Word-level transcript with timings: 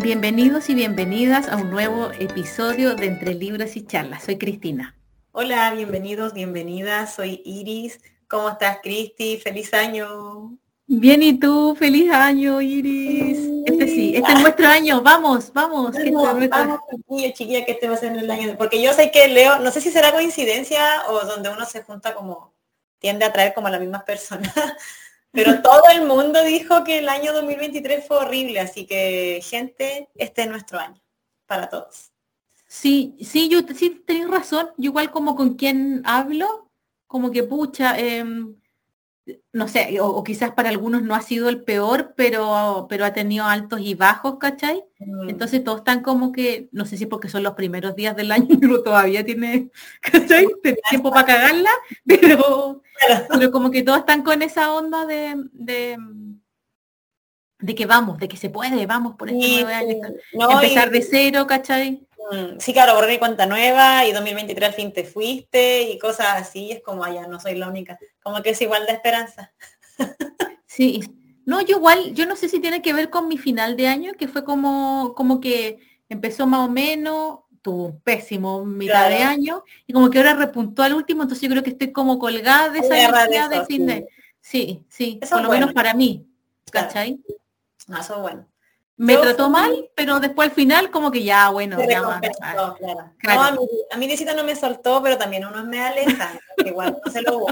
Bienvenidos 0.00 0.68
y 0.68 0.76
bienvenidas 0.76 1.48
a 1.48 1.56
un 1.56 1.70
nuevo 1.70 2.12
episodio 2.20 2.94
de 2.94 3.06
Entre 3.06 3.34
Libros 3.34 3.74
y 3.74 3.84
Charlas. 3.84 4.22
Soy 4.22 4.38
Cristina. 4.38 4.94
Hola, 5.32 5.72
bienvenidos, 5.74 6.34
bienvenidas. 6.34 7.16
Soy 7.16 7.42
Iris. 7.44 7.98
¿Cómo 8.28 8.48
estás, 8.48 8.78
Cristi? 8.80 9.38
Feliz 9.38 9.74
año. 9.74 10.56
Bien, 10.86 11.20
¿y 11.20 11.40
tú? 11.40 11.74
Feliz 11.76 12.12
año, 12.12 12.60
Iris. 12.60 13.40
Este 13.66 13.88
sí, 13.88 14.14
este 14.14 14.32
es 14.32 14.40
nuestro 14.40 14.68
año. 14.68 15.02
Vamos, 15.02 15.52
vamos. 15.52 15.96
que 15.96 17.32
chiquilla, 17.32 17.64
que 17.64 17.72
este 17.72 17.88
va 17.88 17.94
a 17.94 17.98
ser 17.98 18.16
el 18.16 18.30
año. 18.30 18.54
Porque 18.56 18.80
yo 18.80 18.92
sé 18.92 19.10
que 19.10 19.26
Leo, 19.26 19.58
no 19.58 19.72
sé 19.72 19.80
si 19.80 19.90
será 19.90 20.12
coincidencia 20.12 21.02
o 21.08 21.26
donde 21.26 21.48
uno 21.48 21.64
se 21.64 21.82
junta 21.82 22.14
como, 22.14 22.54
tiende 23.00 23.24
a 23.24 23.32
traer 23.32 23.52
como 23.52 23.66
a 23.66 23.70
las 23.72 23.80
mismas 23.80 24.04
personas. 24.04 24.54
Pero 25.32 25.62
todo 25.62 25.82
el 25.92 26.06
mundo 26.06 26.42
dijo 26.42 26.84
que 26.84 26.98
el 26.98 27.08
año 27.08 27.32
2023 27.32 28.06
fue 28.06 28.18
horrible, 28.18 28.60
así 28.60 28.86
que 28.86 29.40
gente, 29.42 30.08
este 30.14 30.42
es 30.42 30.48
nuestro 30.48 30.78
año 30.78 31.00
para 31.46 31.68
todos. 31.68 32.12
Sí, 32.66 33.16
sí, 33.20 33.48
yo 33.48 33.60
sí 33.74 34.02
tenés 34.06 34.28
razón. 34.28 34.68
Yo 34.76 34.90
igual 34.90 35.10
como 35.10 35.34
con 35.36 35.54
quien 35.54 36.02
hablo, 36.04 36.70
como 37.06 37.30
que 37.30 37.42
pucha, 37.42 37.98
em, 37.98 38.57
no 39.52 39.68
sé, 39.68 39.98
o, 40.00 40.22
quizás 40.24 40.52
para 40.52 40.68
algunos 40.68 41.02
no 41.02 41.14
ha 41.14 41.22
sido 41.22 41.48
el 41.48 41.62
peor, 41.62 42.14
pero, 42.16 42.86
pero 42.88 43.04
ha 43.04 43.12
tenido 43.12 43.44
altos 43.44 43.80
y 43.80 43.94
bajos, 43.94 44.38
¿cachai? 44.38 44.84
Mm. 44.98 45.28
Entonces 45.28 45.62
todos 45.64 45.78
están 45.78 46.02
como 46.02 46.32
que, 46.32 46.68
no 46.72 46.86
sé 46.86 46.96
si 46.96 47.06
porque 47.06 47.28
son 47.28 47.42
los 47.42 47.54
primeros 47.54 47.96
días 47.96 48.16
del 48.16 48.32
año, 48.32 48.48
pero 48.60 48.82
todavía 48.82 49.24
tiene, 49.24 49.70
¿cachai? 50.00 50.46
tiempo 50.90 51.10
para 51.10 51.26
cagarla, 51.26 51.70
pero, 52.06 52.82
pero 53.28 53.50
como 53.50 53.70
que 53.70 53.82
todos 53.82 54.00
están 54.00 54.22
con 54.22 54.42
esa 54.42 54.72
onda 54.72 55.06
de, 55.06 55.36
de, 55.52 55.96
que 57.74 57.86
vamos, 57.86 58.18
de 58.18 58.28
que 58.28 58.36
se 58.36 58.50
puede, 58.50 58.86
vamos 58.86 59.16
por 59.16 59.30
este 59.30 59.62
nuevo 59.62 59.68
año. 59.68 59.96
Empezar 60.32 60.90
de 60.90 61.02
cero, 61.02 61.46
¿cachai? 61.46 62.07
Mm, 62.30 62.58
sí, 62.58 62.72
claro, 62.72 62.94
borré 62.94 63.18
cuenta 63.18 63.46
nueva 63.46 64.04
y 64.04 64.12
2023 64.12 64.68
al 64.68 64.74
fin 64.74 64.92
te 64.92 65.04
fuiste 65.04 65.82
y 65.82 65.98
cosas 65.98 66.26
así, 66.36 66.72
es 66.72 66.82
como 66.82 67.04
allá, 67.04 67.26
no 67.26 67.40
soy 67.40 67.54
la 67.54 67.68
única, 67.68 67.98
como 68.22 68.42
que 68.42 68.50
es 68.50 68.62
igual 68.62 68.86
de 68.86 68.92
esperanza. 68.92 69.52
Sí, 70.70 71.00
no, 71.44 71.60
yo 71.62 71.78
igual, 71.78 72.14
yo 72.14 72.24
no 72.24 72.36
sé 72.36 72.48
si 72.48 72.60
tiene 72.60 72.82
que 72.82 72.92
ver 72.92 73.10
con 73.10 73.26
mi 73.26 73.36
final 73.36 73.76
de 73.76 73.88
año, 73.88 74.12
que 74.12 74.28
fue 74.28 74.44
como, 74.44 75.14
como 75.16 75.40
que 75.40 75.80
empezó 76.08 76.46
más 76.46 76.68
o 76.68 76.70
menos, 76.70 77.40
tuvo 77.62 77.86
un 77.86 78.00
pésimo 78.00 78.64
mitad 78.64 79.08
de 79.08 79.16
año, 79.16 79.64
y 79.86 79.92
como 79.92 80.08
que 80.08 80.18
ahora 80.18 80.34
repuntó 80.34 80.84
al 80.84 80.94
último, 80.94 81.22
entonces 81.22 81.42
yo 81.42 81.50
creo 81.50 81.64
que 81.64 81.70
estoy 81.70 81.90
como 81.90 82.18
colgada 82.20 82.68
de 82.68 82.80
esa 82.80 83.02
energía 83.02 83.48
de, 83.48 83.64
fin 83.64 83.86
de... 83.86 84.06
Sí, 84.40 84.84
sí, 84.88 85.18
por 85.28 85.42
lo 85.42 85.48
menos 85.48 85.72
para 85.72 85.94
mí, 85.94 86.28
¿cachai? 86.70 87.18
No, 87.88 87.98
eso 87.98 88.14
es 88.16 88.20
bueno 88.20 88.46
me 88.98 89.16
trató 89.16 89.48
mal, 89.48 89.90
pero 89.94 90.18
después 90.18 90.48
al 90.48 90.54
final 90.54 90.90
como 90.90 91.10
que 91.10 91.22
ya, 91.22 91.50
bueno, 91.50 91.78
ya 91.88 92.02
más, 92.02 92.20
claro. 92.20 92.76
No, 92.80 93.42
a, 93.42 93.52
mí, 93.52 93.58
a 93.92 93.96
mí 93.96 94.08
no 94.36 94.44
me 94.44 94.56
soltó, 94.56 95.00
pero 95.02 95.16
también 95.16 95.46
uno 95.46 95.64
me 95.64 95.80
aleja, 95.80 96.38
igual 96.66 97.00
no 97.04 97.12
se 97.12 97.22
lo 97.22 97.46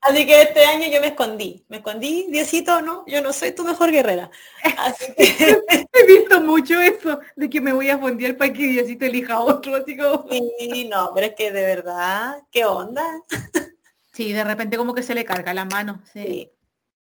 Así 0.00 0.26
que 0.26 0.42
este 0.42 0.64
año 0.64 0.88
yo 0.88 1.00
me 1.00 1.08
escondí, 1.08 1.64
me 1.68 1.78
escondí, 1.78 2.26
Diosito, 2.30 2.82
no, 2.82 3.04
yo 3.06 3.22
no 3.22 3.32
soy 3.32 3.52
tu 3.52 3.64
mejor 3.64 3.90
guerrera. 3.90 4.30
Así 4.78 5.12
que... 5.16 5.24
He 5.92 6.06
visto 6.06 6.40
mucho 6.40 6.80
eso, 6.80 7.20
de 7.34 7.48
que 7.50 7.60
me 7.60 7.72
voy 7.72 7.88
a 7.90 7.98
fondear 7.98 8.36
para 8.36 8.52
que 8.52 8.66
Diosito 8.66 9.06
elija 9.06 9.40
otro, 9.40 9.76
así 9.76 9.96
como... 9.96 10.26
Sí, 10.58 10.88
no, 10.90 11.12
pero 11.14 11.28
es 11.28 11.34
que 11.34 11.50
de 11.50 11.62
verdad, 11.62 12.42
¿qué 12.50 12.64
onda? 12.64 13.04
Sí, 14.12 14.32
de 14.32 14.44
repente 14.44 14.76
como 14.76 14.94
que 14.94 15.02
se 15.02 15.14
le 15.14 15.24
carga 15.24 15.54
la 15.54 15.64
mano, 15.64 16.02
sí. 16.12 16.50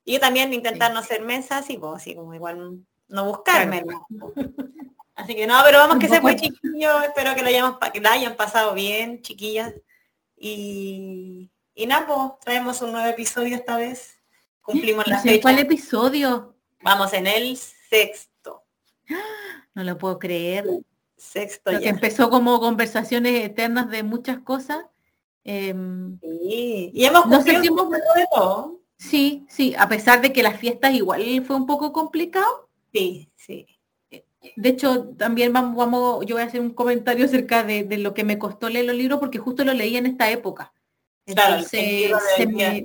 Y 0.04 0.14
yo 0.14 0.20
también 0.20 0.54
intentar 0.54 0.94
no 0.94 1.00
hacer 1.00 1.22
mesas 1.22 1.70
y 1.70 1.78
vos, 1.78 1.98
así 1.98 2.16
como 2.16 2.34
igual 2.34 2.80
no 3.08 3.26
buscarme. 3.26 3.84
Así 5.14 5.36
que 5.36 5.46
no, 5.46 5.56
pero 5.64 5.78
vamos 5.78 6.00
que 6.00 6.08
se 6.08 6.20
fue 6.20 6.36
chiquillo, 6.36 7.02
espero 7.04 7.36
que 7.36 7.42
lo 7.44 7.50
hayamos 7.50 7.78
que 7.94 8.00
la 8.00 8.14
hayan 8.14 8.36
pasado 8.36 8.74
bien, 8.74 9.22
chiquillas. 9.22 9.72
Y, 10.36 11.52
y 11.76 11.86
nada, 11.86 12.08
pues 12.08 12.40
traemos 12.44 12.82
un 12.82 12.94
nuevo 12.94 13.08
episodio 13.08 13.56
esta 13.56 13.78
vez. 13.78 14.18
Cumplimos 14.62 15.06
la 15.06 15.20
fecha. 15.20 15.42
¿Cuál 15.44 15.60
episodio? 15.60 16.56
Vamos 16.82 17.14
en 17.14 17.28
el 17.28 17.58
sexto. 17.58 18.64
No 19.74 19.86
lo 19.86 19.98
puedo 19.98 20.20
creer. 20.20 20.66
Sexto. 21.16 21.72
ya. 21.72 21.88
empezó 21.88 22.30
como 22.30 22.60
conversaciones 22.60 23.46
eternas 23.46 23.90
de 23.90 24.04
muchas 24.04 24.40
cosas. 24.40 24.86
Em, 25.46 26.20
sí. 26.20 26.92
Y 26.94 27.06
hemos 27.06 27.22
cumplido 27.22 27.90
de 27.90 28.28
todo. 28.36 28.81
Sí, 29.02 29.48
sí, 29.50 29.74
a 29.80 29.90
pesar 29.90 30.22
de 30.22 30.32
que 30.32 30.44
las 30.44 30.60
fiestas 30.60 30.94
igual 30.94 31.44
fue 31.44 31.56
un 31.56 31.66
poco 31.66 31.92
complicado. 31.92 32.70
Sí, 32.94 33.32
sí. 33.36 33.66
De 34.56 34.70
hecho, 34.70 35.10
también 35.18 35.52
vamos, 35.52 35.76
vamos 35.76 36.24
yo 36.28 36.36
voy 36.36 36.44
a 36.44 36.46
hacer 36.46 36.62
un 36.62 36.70
comentario 36.70 37.26
acerca 37.26 37.64
de, 37.64 37.86
lo 37.98 38.14
que 38.14 38.24
me 38.24 38.38
costó 38.38 38.70
leer 38.70 38.86
los 38.86 38.96
libros 38.96 39.20
porque 39.20 39.40
justo 39.40 39.66
lo 39.66 39.74
leí 39.74 39.98
en 39.98 40.06
esta 40.06 40.30
época. 40.30 40.72
Entonces 41.26 42.12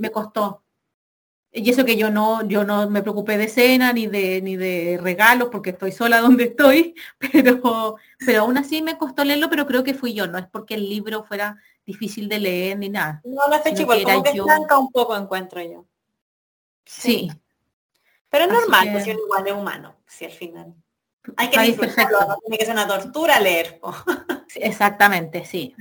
me, 0.00 0.10
costó. 0.10 0.62
Y 1.52 1.70
eso 1.70 1.84
que 1.84 1.96
yo 1.96 2.10
no, 2.10 2.46
yo 2.48 2.64
no 2.64 2.88
me 2.88 3.02
preocupé 3.02 3.36
de 3.36 3.48
cena 3.48 3.92
ni 3.92 4.06
de 4.06 4.40
ni 4.40 4.56
de 4.56 4.98
regalos 5.00 5.48
porque 5.52 5.70
estoy 5.70 5.92
sola 5.92 6.20
donde 6.22 6.44
estoy, 6.44 6.94
pero, 7.18 7.96
pero 8.24 8.40
aún 8.40 8.56
así 8.56 8.80
me 8.80 8.96
costó 8.96 9.22
leerlo, 9.22 9.50
pero 9.50 9.66
creo 9.66 9.84
que 9.84 9.92
fui 9.92 10.14
yo, 10.14 10.26
no 10.26 10.38
es 10.38 10.46
porque 10.46 10.74
el 10.74 10.88
libro 10.88 11.24
fuera 11.24 11.58
difícil 11.84 12.30
de 12.30 12.38
leer 12.38 12.78
ni 12.78 12.88
nada. 12.88 13.20
No, 13.24 13.46
la 13.50 13.58
fecha 13.60 13.82
igual, 13.82 14.02
como 14.02 14.22
que 14.22 14.34
yo... 14.34 14.46
un 14.78 14.90
poco 14.90 15.14
encuentro 15.14 15.62
yo. 15.62 15.86
Sí. 16.86 17.30
Pero 18.30 18.44
es 18.44 18.50
normal, 18.50 18.92
pues 18.92 19.06
igual 19.06 19.46
es 19.46 19.52
humano, 19.52 19.96
si 20.06 20.24
al 20.24 20.32
final. 20.32 20.74
Hay 21.36 21.50
que 21.50 21.60
disfrutarlo, 21.60 22.20
no 22.20 22.38
tiene 22.38 22.58
que 22.58 22.64
ser 22.64 22.74
una 22.74 22.86
tortura 22.86 23.40
leer. 23.40 23.80
Exactamente, 24.54 25.44
sí. 25.44 25.74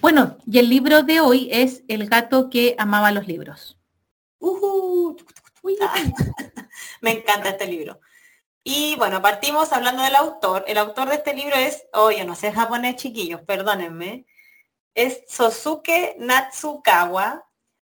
Bueno, 0.00 0.36
y 0.46 0.58
el 0.58 0.68
libro 0.68 1.02
de 1.02 1.20
hoy 1.20 1.48
es 1.50 1.82
El 1.88 2.08
gato 2.08 2.50
que 2.50 2.74
amaba 2.78 3.12
los 3.12 3.26
libros. 3.26 3.78
me 7.00 7.12
encanta 7.12 7.50
este 7.50 7.66
libro. 7.66 8.00
Y 8.62 8.96
bueno, 8.96 9.22
partimos 9.22 9.72
hablando 9.72 10.02
del 10.02 10.16
autor. 10.16 10.64
El 10.66 10.78
autor 10.78 11.08
de 11.08 11.16
este 11.16 11.34
libro 11.34 11.56
es, 11.56 11.86
oh, 11.92 12.10
yo 12.10 12.24
no 12.24 12.34
sé 12.34 12.52
japonés, 12.52 12.96
chiquillos, 12.96 13.42
perdónenme. 13.42 14.26
Es 14.94 15.22
Sosuke 15.28 16.16
Natsukawa, 16.18 17.46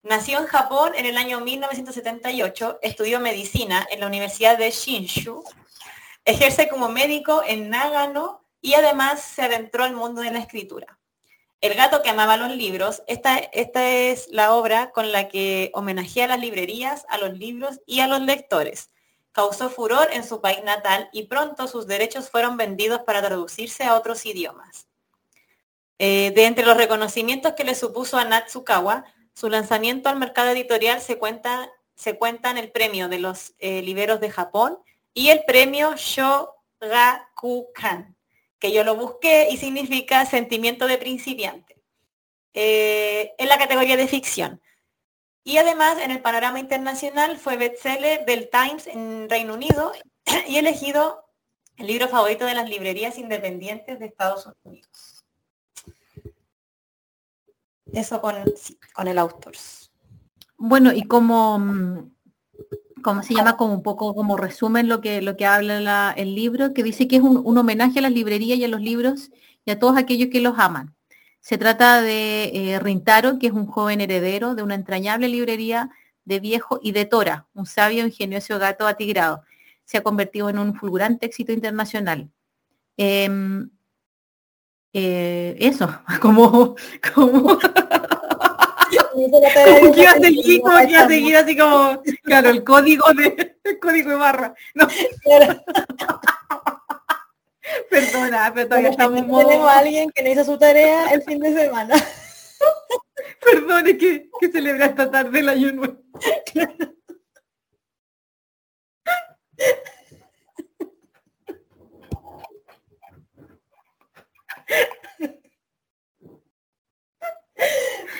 Nació 0.02 0.38
en 0.38 0.46
Japón 0.46 0.92
en 0.94 1.06
el 1.06 1.16
año 1.16 1.40
1978, 1.40 2.78
estudió 2.82 3.18
medicina 3.18 3.86
en 3.90 4.00
la 4.00 4.06
Universidad 4.06 4.56
de 4.56 4.70
Shinshu, 4.70 5.42
ejerce 6.24 6.68
como 6.68 6.88
médico 6.88 7.42
en 7.44 7.68
Nagano 7.68 8.44
y 8.60 8.74
además 8.74 9.20
se 9.20 9.42
adentró 9.42 9.82
al 9.82 9.94
mundo 9.94 10.22
de 10.22 10.30
la 10.30 10.38
escritura. 10.38 10.98
El 11.60 11.74
gato 11.74 12.02
que 12.02 12.10
amaba 12.10 12.36
los 12.36 12.54
libros, 12.54 13.02
esta, 13.08 13.38
esta 13.38 13.90
es 13.90 14.28
la 14.30 14.54
obra 14.54 14.92
con 14.92 15.10
la 15.10 15.28
que 15.28 15.72
homenajea 15.74 16.26
a 16.26 16.28
las 16.28 16.40
librerías, 16.40 17.04
a 17.08 17.18
los 17.18 17.36
libros 17.36 17.80
y 17.84 17.98
a 17.98 18.06
los 18.06 18.20
lectores. 18.20 18.90
Causó 19.32 19.68
furor 19.68 20.08
en 20.12 20.22
su 20.22 20.40
país 20.40 20.62
natal 20.62 21.08
y 21.12 21.24
pronto 21.24 21.66
sus 21.66 21.88
derechos 21.88 22.30
fueron 22.30 22.56
vendidos 22.56 23.00
para 23.00 23.20
traducirse 23.20 23.82
a 23.82 23.96
otros 23.96 24.24
idiomas. 24.24 24.86
Eh, 25.98 26.30
de 26.36 26.44
entre 26.44 26.64
los 26.64 26.76
reconocimientos 26.76 27.54
que 27.54 27.64
le 27.64 27.74
supuso 27.74 28.16
a 28.16 28.24
Natsukawa, 28.24 29.04
su 29.38 29.48
lanzamiento 29.48 30.08
al 30.08 30.18
mercado 30.18 30.50
editorial 30.50 31.00
se 31.00 31.16
cuenta, 31.16 31.70
se 31.94 32.18
el 32.56 32.72
premio 32.72 33.08
de 33.08 33.20
los 33.20 33.54
eh, 33.60 33.82
liberos 33.82 34.18
de 34.18 34.32
Japón 34.32 34.80
y 35.14 35.28
el 35.28 35.44
premio 35.46 35.94
Shogakukan, 35.94 36.56
que 38.58 38.72
yo 38.72 38.82
lo 38.82 38.96
busqué 38.96 39.46
y 39.52 39.56
significa 39.56 40.26
sentimiento 40.26 40.88
de 40.88 40.98
principiante, 40.98 41.80
eh, 42.52 43.32
en 43.38 43.48
la 43.48 43.58
categoría 43.58 43.96
de 43.96 44.08
ficción. 44.08 44.60
Y 45.44 45.58
además 45.58 45.98
en 46.02 46.10
el 46.10 46.20
panorama 46.20 46.58
internacional 46.58 47.38
fue 47.38 47.56
bestseller 47.56 48.24
del 48.24 48.50
Times 48.50 48.88
en 48.88 49.30
Reino 49.30 49.54
Unido 49.54 49.92
y 50.48 50.56
elegido 50.56 51.24
el 51.76 51.86
libro 51.86 52.08
favorito 52.08 52.44
de 52.44 52.54
las 52.54 52.68
librerías 52.68 53.16
independientes 53.18 54.00
de 54.00 54.06
Estados 54.06 54.48
Unidos. 54.64 55.17
Eso 57.92 58.20
con, 58.20 58.34
con 58.94 59.08
el 59.08 59.18
autor. 59.18 59.54
Bueno, 60.56 60.92
y 60.92 61.02
como, 61.04 61.58
mm, 61.58 62.10
como 63.02 63.22
se 63.22 63.34
llama 63.34 63.56
como 63.56 63.74
un 63.74 63.82
poco 63.82 64.14
como 64.14 64.36
resumen 64.36 64.88
lo 64.88 65.00
que, 65.00 65.22
lo 65.22 65.36
que 65.36 65.46
habla 65.46 66.12
el 66.16 66.34
libro, 66.34 66.74
que 66.74 66.82
dice 66.82 67.08
que 67.08 67.16
es 67.16 67.22
un, 67.22 67.56
homenaje 67.56 68.00
a 68.00 68.02
las 68.02 68.12
librerías 68.12 68.58
y 68.58 68.64
a 68.64 68.68
los 68.68 68.80
libros 68.80 69.30
y 69.64 69.70
a 69.70 69.78
todos 69.78 69.96
aquellos 69.96 70.28
que 70.30 70.40
los 70.40 70.58
aman. 70.58 70.94
Se 71.40 71.58
trata 71.58 72.02
de 72.02 72.50
eh, 72.52 72.78
Rintaro, 72.80 73.38
que 73.38 73.46
es 73.46 73.52
un 73.52 73.66
joven 73.66 74.00
heredero 74.00 74.54
de 74.54 74.62
una 74.62 74.74
entrañable 74.74 75.28
librería 75.28 75.90
de 76.24 76.40
viejo 76.40 76.80
y 76.82 76.92
de 76.92 77.06
Tora, 77.06 77.46
un 77.54 77.64
sabio 77.64 78.04
ingenioso 78.04 78.58
gato 78.58 78.86
atigrado. 78.86 79.42
Se 79.84 79.98
ha 79.98 80.02
convertido 80.02 80.50
en 80.50 80.58
un 80.58 80.74
fulgurante 80.74 81.26
éxito 81.26 81.52
internacional. 81.52 82.30
Em, 82.96 83.70
eh, 84.92 85.56
eso, 85.58 85.88
como, 86.20 86.76
como... 87.14 87.58
como 89.14 89.92
que 89.92 90.00
iba 90.00 90.10
a 90.12 90.20
seguir, 90.20 90.60
como 90.62 90.78
que 90.78 90.90
iba 90.90 91.00
a 91.02 91.08
seguir 91.08 91.36
así 91.36 91.56
como, 91.56 92.02
claro, 92.22 92.50
el 92.50 92.64
código 92.64 93.12
de, 93.14 93.56
el 93.64 93.78
código 93.78 94.10
de 94.10 94.16
barra. 94.16 94.54
No. 94.74 94.88
Perdona, 97.90 98.50
pero 98.54 98.66
todavía 98.66 98.88
estamos 98.90 99.20
Tenemos 99.20 99.68
a 99.68 99.78
alguien 99.78 100.10
que 100.10 100.22
no 100.22 100.30
hizo 100.30 100.42
su 100.44 100.56
tarea 100.58 101.10
el 101.12 101.22
fin 101.22 101.38
de 101.38 101.52
semana. 101.52 101.94
Perdone 103.42 103.98
que, 103.98 104.30
que 104.40 104.50
celebra 104.50 104.86
esta 104.86 105.10
tarde 105.10 105.40
el 105.40 105.50
ayuno. 105.50 105.98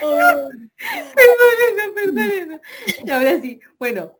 Oh. 0.02 0.50
Perdón, 1.94 2.60
Y 3.04 3.10
ahora 3.10 3.40
sí, 3.40 3.60
bueno, 3.78 4.18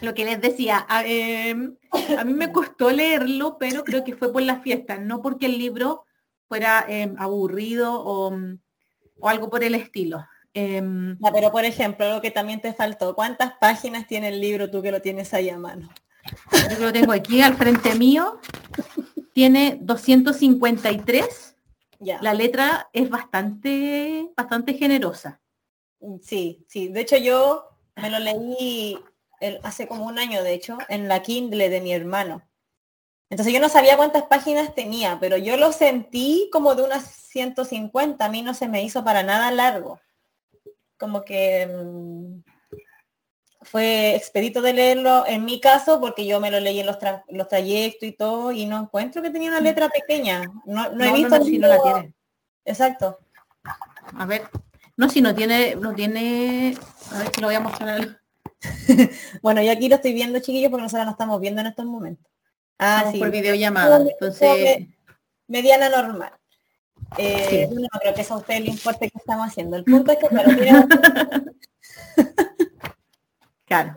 lo 0.00 0.14
que 0.14 0.24
les 0.24 0.40
decía, 0.40 0.84
a, 0.88 1.04
em, 1.06 1.76
a, 2.18 2.24
mí 2.24 2.34
me 2.34 2.52
costó 2.52 2.90
leerlo, 2.90 3.56
pero 3.58 3.84
creo 3.84 4.04
que 4.04 4.16
fue 4.16 4.32
por 4.32 4.42
la 4.42 4.60
fiesta, 4.60 4.98
no 4.98 5.22
porque 5.22 5.46
el 5.46 5.58
libro 5.58 6.04
fuera 6.48 6.84
em, 6.88 7.14
aburrido 7.18 7.92
o, 7.92 8.32
o, 9.20 9.28
algo 9.28 9.50
por 9.50 9.64
el 9.64 9.74
estilo. 9.74 10.24
Em, 10.54 11.18
pero 11.32 11.50
por 11.50 11.64
ejemplo, 11.64 12.08
lo 12.08 12.20
que 12.20 12.30
también 12.30 12.60
te 12.60 12.72
faltó, 12.72 13.14
¿cuántas 13.14 13.52
páginas 13.60 14.06
tiene 14.06 14.28
el 14.28 14.40
libro 14.40 14.70
tú 14.70 14.82
que 14.82 14.90
lo 14.90 15.00
tienes 15.00 15.34
ahí 15.34 15.50
a 15.50 15.58
mano? 15.58 15.88
Yo 16.70 16.86
lo 16.86 16.92
tengo 16.92 17.12
aquí 17.12 17.40
al 17.42 17.56
frente 17.56 17.94
mío. 17.94 18.40
Tiene 19.32 19.78
253 19.82 21.55
la 22.00 22.34
letra 22.34 22.88
es 22.92 23.08
bastante, 23.10 24.30
bastante 24.36 24.74
generosa. 24.74 25.40
Mm, 26.00 26.16
sí, 26.22 26.64
sí. 26.68 26.88
De 26.88 27.00
hecho, 27.00 27.16
yo 27.16 27.68
me 27.96 28.10
lo 28.10 28.18
leí 28.18 28.98
hace 29.62 29.86
como 29.86 30.06
un 30.06 30.18
año, 30.18 30.42
de 30.42 30.54
hecho, 30.54 30.78
en 30.88 31.08
la 31.08 31.22
Kindle 31.22 31.68
de 31.68 31.80
mi 31.80 31.92
hermano. 31.92 32.42
Entonces 33.28 33.52
yo 33.52 33.60
no 33.60 33.68
sabía 33.68 33.96
cuántas 33.96 34.24
páginas 34.24 34.74
tenía, 34.74 35.18
pero 35.20 35.36
yo 35.36 35.56
lo 35.56 35.72
sentí 35.72 36.48
como 36.52 36.74
de 36.74 36.84
unas 36.84 37.04
150. 37.04 38.24
A 38.24 38.28
mí 38.28 38.42
no 38.42 38.54
se 38.54 38.68
me 38.68 38.82
hizo 38.82 39.04
para 39.04 39.22
nada 39.22 39.50
largo. 39.50 40.00
Como 40.96 41.24
que 41.24 41.66
mm, 41.66 42.55
fue 43.66 44.14
expedito 44.14 44.62
de 44.62 44.72
leerlo 44.72 45.24
en 45.26 45.44
mi 45.44 45.60
caso 45.60 46.00
porque 46.00 46.24
yo 46.24 46.40
me 46.40 46.50
lo 46.50 46.60
leí 46.60 46.80
en 46.80 46.86
los, 46.86 46.96
los 47.28 47.48
trayectos 47.48 48.08
y 48.08 48.12
todo 48.12 48.52
y 48.52 48.66
no 48.66 48.80
encuentro 48.80 49.22
que 49.22 49.30
tenía 49.30 49.50
una 49.50 49.60
letra 49.60 49.88
pequeña. 49.88 50.42
No, 50.64 50.90
no, 50.90 51.04
he 51.04 51.12
visto 51.12 51.44
si 51.44 51.58
no 51.58 51.68
la 51.68 51.82
tiene. 51.82 52.12
Exacto. 52.64 53.18
A 54.16 54.26
ver. 54.26 54.42
No, 54.96 55.08
si 55.10 55.20
no 55.20 55.34
tiene, 55.34 55.76
no 55.76 55.94
tiene. 55.94 56.76
A 57.12 57.18
ver 57.18 57.34
si 57.34 57.40
lo 57.40 57.48
voy 57.48 57.56
a 57.56 57.60
mostrar. 57.60 58.20
bueno, 59.42 59.62
yo 59.62 59.72
aquí 59.72 59.88
lo 59.88 59.96
estoy 59.96 60.14
viendo, 60.14 60.38
chiquillos, 60.38 60.70
porque 60.70 60.84
nosotros 60.84 61.04
no 61.04 61.12
estamos 61.12 61.40
viendo 61.40 61.60
en 61.60 61.66
estos 61.66 61.84
momentos. 61.84 62.26
Ah, 62.78 63.08
sí. 63.12 63.18
Por 63.18 63.30
videollamada. 63.30 63.98
Entonces. 63.98 64.86
Mediana 65.48 65.88
normal. 65.88 66.32
Eh, 67.18 67.68
No 67.70 68.00
creo 68.00 68.14
que 68.14 68.22
eso 68.22 68.34
a 68.34 68.38
usted 68.38 68.60
le 68.60 68.70
importe 68.70 69.10
que 69.10 69.18
estamos 69.18 69.48
haciendo. 69.48 69.76
El 69.76 69.84
punto 69.84 70.12
es 70.12 70.18
que, 70.18 70.28
claro, 70.28 70.50
Claro. 73.66 73.94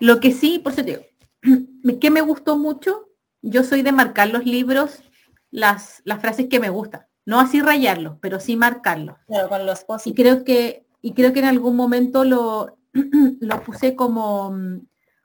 Lo 0.00 0.20
que 0.20 0.32
sí, 0.32 0.58
por 0.58 0.72
eso 0.72 0.84
te 0.84 0.90
digo, 0.90 1.02
que 2.00 2.10
me 2.10 2.20
gustó 2.20 2.58
mucho, 2.58 3.08
yo 3.42 3.64
soy 3.64 3.82
de 3.82 3.92
marcar 3.92 4.28
los 4.28 4.44
libros, 4.44 5.02
las, 5.50 6.02
las 6.04 6.20
frases 6.20 6.48
que 6.48 6.60
me 6.60 6.70
gustan. 6.70 7.06
No 7.24 7.40
así 7.40 7.60
rayarlos, 7.60 8.18
pero 8.20 8.38
sí 8.38 8.56
marcarlos. 8.56 9.16
Claro, 9.26 9.48
con 9.48 9.66
los 9.66 9.84
Y 10.04 10.14
creo 10.14 10.44
que, 10.44 10.86
y 11.00 11.12
creo 11.12 11.32
que 11.32 11.40
en 11.40 11.46
algún 11.46 11.76
momento 11.76 12.24
lo, 12.24 12.78
lo 13.40 13.62
puse 13.62 13.96
como, 13.96 14.54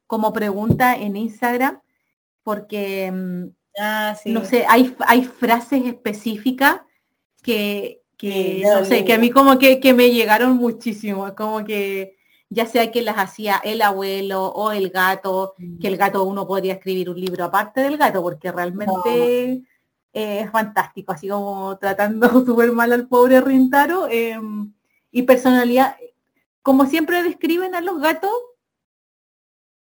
como 0.07 0.33
pregunta 0.33 0.95
en 0.95 1.15
Instagram, 1.15 1.81
porque 2.43 3.13
ah, 3.79 4.15
no 4.25 4.45
sé, 4.45 4.65
hay, 4.67 4.95
hay 5.07 5.23
frases 5.25 5.85
específicas 5.85 6.81
que, 7.43 8.01
que 8.17 8.63
no 8.63 8.85
sé, 8.85 9.05
que 9.05 9.13
a 9.13 9.19
mí 9.19 9.29
como 9.29 9.59
que, 9.59 9.79
que 9.79 9.93
me 9.93 10.11
llegaron 10.11 10.57
muchísimo, 10.57 11.33
como 11.35 11.63
que 11.63 12.15
ya 12.53 12.65
sea 12.65 12.91
que 12.91 13.01
las 13.01 13.17
hacía 13.17 13.61
el 13.63 13.81
abuelo 13.81 14.47
o 14.47 14.73
el 14.73 14.89
gato, 14.89 15.55
que 15.79 15.87
el 15.87 15.95
gato 15.95 16.25
uno 16.25 16.45
podría 16.45 16.73
escribir 16.73 17.09
un 17.09 17.19
libro 17.19 17.45
aparte 17.45 17.79
del 17.79 17.97
gato, 17.97 18.21
porque 18.21 18.51
realmente 18.51 19.63
es 20.11 20.51
fantástico, 20.51 21.13
así 21.13 21.29
como 21.29 21.77
tratando 21.77 22.29
súper 22.45 22.73
mal 22.73 22.91
al 22.91 23.07
pobre 23.07 23.39
Rintaro. 23.39 24.09
Em, 24.09 24.73
y 25.11 25.21
personalidad, 25.23 25.95
como 26.61 26.85
siempre 26.87 27.23
describen 27.23 27.73
a 27.73 27.79
los 27.79 28.01
gatos, 28.01 28.31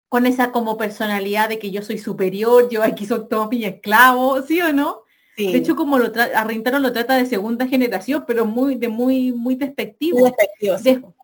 con 0.09 0.27
esa 0.27 0.53
como 0.53 0.77
personalidad 0.77 1.49
de 1.49 1.59
que 1.59 1.73
yo 1.73 1.83
soy 1.83 1.99
superior, 1.99 2.69
yo 2.71 2.85
aquí 2.85 3.05
soy 3.05 3.27
todo 3.29 3.49
mi 3.49 3.65
esclavo, 3.65 4.43
¿sí 4.43 4.61
o 4.63 4.73
no? 4.73 5.03
De 5.37 5.57
hecho, 5.57 5.75
como 5.75 5.99
lo 5.99 6.13
a 6.37 6.45
Rintaro 6.45 6.79
lo 6.79 6.93
trata 6.93 7.17
de 7.17 7.27
segunda 7.27 7.67
generación, 7.67 8.25
pero 8.27 8.45
muy, 8.45 8.75
de 8.75 8.89
muy, 8.89 9.33
muy 9.33 9.55
despectivo. 9.57 10.19
Muy 10.19 10.31
despectivo 10.31 11.15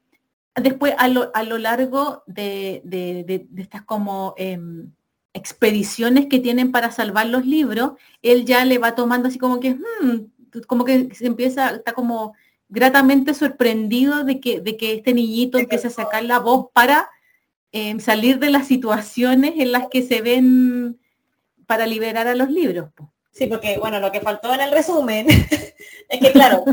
después 0.63 0.95
a 0.99 1.09
lo, 1.09 1.31
a 1.35 1.43
lo 1.43 1.59
largo 1.59 2.23
de, 2.27 2.81
de, 2.85 3.47
estas 3.59 3.83
como 3.83 4.35
em, 4.37 4.93
expediciones 5.33 6.27
que 6.27 6.41
tienen 6.41 6.73
para 6.73 6.91
salvar 6.91 7.27
los 7.27 7.45
libros, 7.45 7.93
él 8.23 8.45
ya 8.45 8.65
le 8.65 8.79
va 8.79 8.95
tomando 8.95 9.29
así 9.29 9.39
como 9.39 9.61
que, 9.61 9.75
hmm", 9.75 10.61
como 10.67 10.85
que 10.85 11.15
se 11.15 11.27
empieza, 11.27 11.71
está 11.71 11.93
como 11.93 12.35
gratamente 12.69 13.35
sorprendido 13.35 14.25
de 14.25 14.41
que, 14.41 14.61
de 14.61 14.77
que 14.77 14.95
este 14.95 15.15
niñito 15.15 15.59
empiece 15.59 15.89
a 15.89 15.91
sacar 15.91 16.25
la 16.25 16.39
voz 16.39 16.69
para 16.73 17.11
em, 17.73 18.01
salir 18.01 18.39
de 18.39 18.51
las 18.51 18.67
situaciones 18.67 19.55
en 19.59 19.73
las 19.73 19.89
que 19.89 20.03
se 20.03 20.23
ven 20.23 20.99
para 21.67 21.87
liberar 21.87 22.29
a 22.29 22.35
los 22.35 22.51
libros. 22.51 22.91
Sí, 23.33 23.47
porque 23.47 23.77
bueno, 23.79 24.01
lo 24.01 24.11
que 24.11 24.21
faltó 24.21 24.55
en 24.55 24.61
el 24.61 24.71
resumen 24.73 25.27
es 26.09 26.21
que 26.21 26.33
claro, 26.33 26.65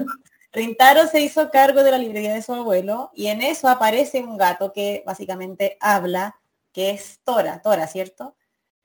Rintaro 0.54 1.08
se 1.08 1.20
hizo 1.20 1.50
cargo 1.50 1.84
de 1.84 1.90
la 1.90 1.98
librería 1.98 2.36
de 2.36 2.44
su 2.44 2.54
abuelo 2.54 3.10
y 3.16 3.28
en 3.28 3.42
eso 3.42 3.68
aparece 3.68 4.20
un 4.24 4.38
gato 4.38 4.72
que 4.72 5.04
básicamente 5.04 5.78
habla, 5.80 6.40
que 6.72 6.92
es 6.92 7.20
Tora, 7.24 7.60
Tora, 7.64 7.88
¿cierto? 7.88 8.36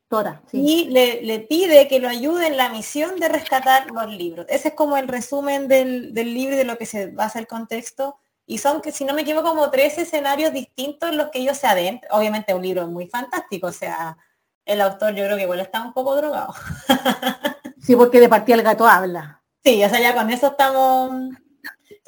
Tora, 0.09 0.41
sí. 0.51 0.63
Y 0.63 0.85
le, 0.87 1.41
pide 1.41 1.87
que 1.87 2.01
lo 2.01 2.09
ayude 2.09 2.47
en 2.47 2.57
la 2.57 2.71
misión 2.71 3.21
de 3.21 3.29
rescatar 3.29 3.91
los 3.91 4.09
libros. 4.09 4.47
Ese 4.49 4.69
es 4.69 4.75
como 4.75 4.97
el 4.97 5.09
resumen 5.09 5.69
del, 5.69 6.15
libro 6.15 6.55
y 6.55 6.59
de 6.59 6.65
lo 6.65 6.79
que 6.79 6.87
se 6.87 7.09
basa 7.09 7.39
el 7.39 7.47
contexto. 7.47 8.17
Y 8.47 8.57
son, 8.57 8.81
que 8.81 8.91
si 8.91 9.05
no 9.05 9.13
me 9.13 9.21
equivoco, 9.21 9.51
como 9.51 9.71
tres 9.71 9.99
escenarios 9.99 10.55
distintos 10.55 11.11
en 11.11 11.19
los 11.19 11.29
que 11.29 11.41
ellos 11.41 11.59
se 11.59 11.67
adentran. 11.67 12.11
Obviamente 12.19 12.55
un 12.55 12.63
libro 12.63 12.87
muy 12.87 13.09
fantástico, 13.09 13.67
o 13.67 13.73
sea, 13.73 14.17
el 14.65 14.81
autor 14.81 15.15
yo 15.15 15.25
creo 15.25 15.37
que 15.37 15.43
igual 15.43 15.61
está 15.61 15.83
un 15.83 15.93
poco 15.93 16.17
drogado. 16.17 16.55
sí, 17.83 17.95
porque 17.95 18.21
de 18.21 18.31
partida 18.31 18.57
el 18.57 18.63
gato 18.63 18.89
habla. 18.89 19.43
Sí, 19.63 19.85
o 19.85 19.89
sea, 19.91 20.01
ya 20.01 20.15
con 20.15 20.31
eso 20.31 20.47
estamos 20.47 21.11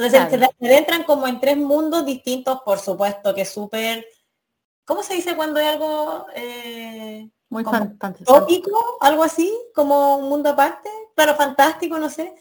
entonces 0.04 0.50
se 0.58 0.66
adentran 0.66 1.04
como 1.04 1.26
en 1.26 1.40
tres 1.40 1.56
mundos 1.56 2.06
distintos, 2.06 2.60
por 2.64 2.78
supuesto, 2.78 3.34
que 3.34 3.42
es 3.42 3.50
súper, 3.50 4.06
¿cómo 4.84 5.02
se 5.02 5.14
dice 5.14 5.36
cuando 5.36 5.60
hay 5.60 5.66
algo 5.66 6.26
eh, 6.34 7.28
muy? 7.50 7.64
Tópico, 8.24 8.98
algo 9.00 9.22
así, 9.22 9.52
como 9.74 10.16
un 10.16 10.28
mundo 10.28 10.50
aparte, 10.50 10.88
claro, 11.14 11.34
fantástico, 11.34 11.98
no 11.98 12.08
sé. 12.08 12.34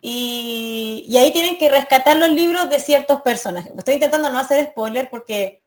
Y, 0.00 1.04
y, 1.06 1.16
ahí 1.16 1.32
tienen 1.32 1.58
que 1.58 1.68
rescatar 1.68 2.16
los 2.16 2.30
libros 2.30 2.68
de 2.68 2.80
ciertos 2.80 3.20
personajes. 3.22 3.72
Estoy 3.76 3.94
intentando 3.94 4.30
no 4.30 4.38
hacer 4.38 4.66
spoiler 4.66 5.08
porque 5.08 5.62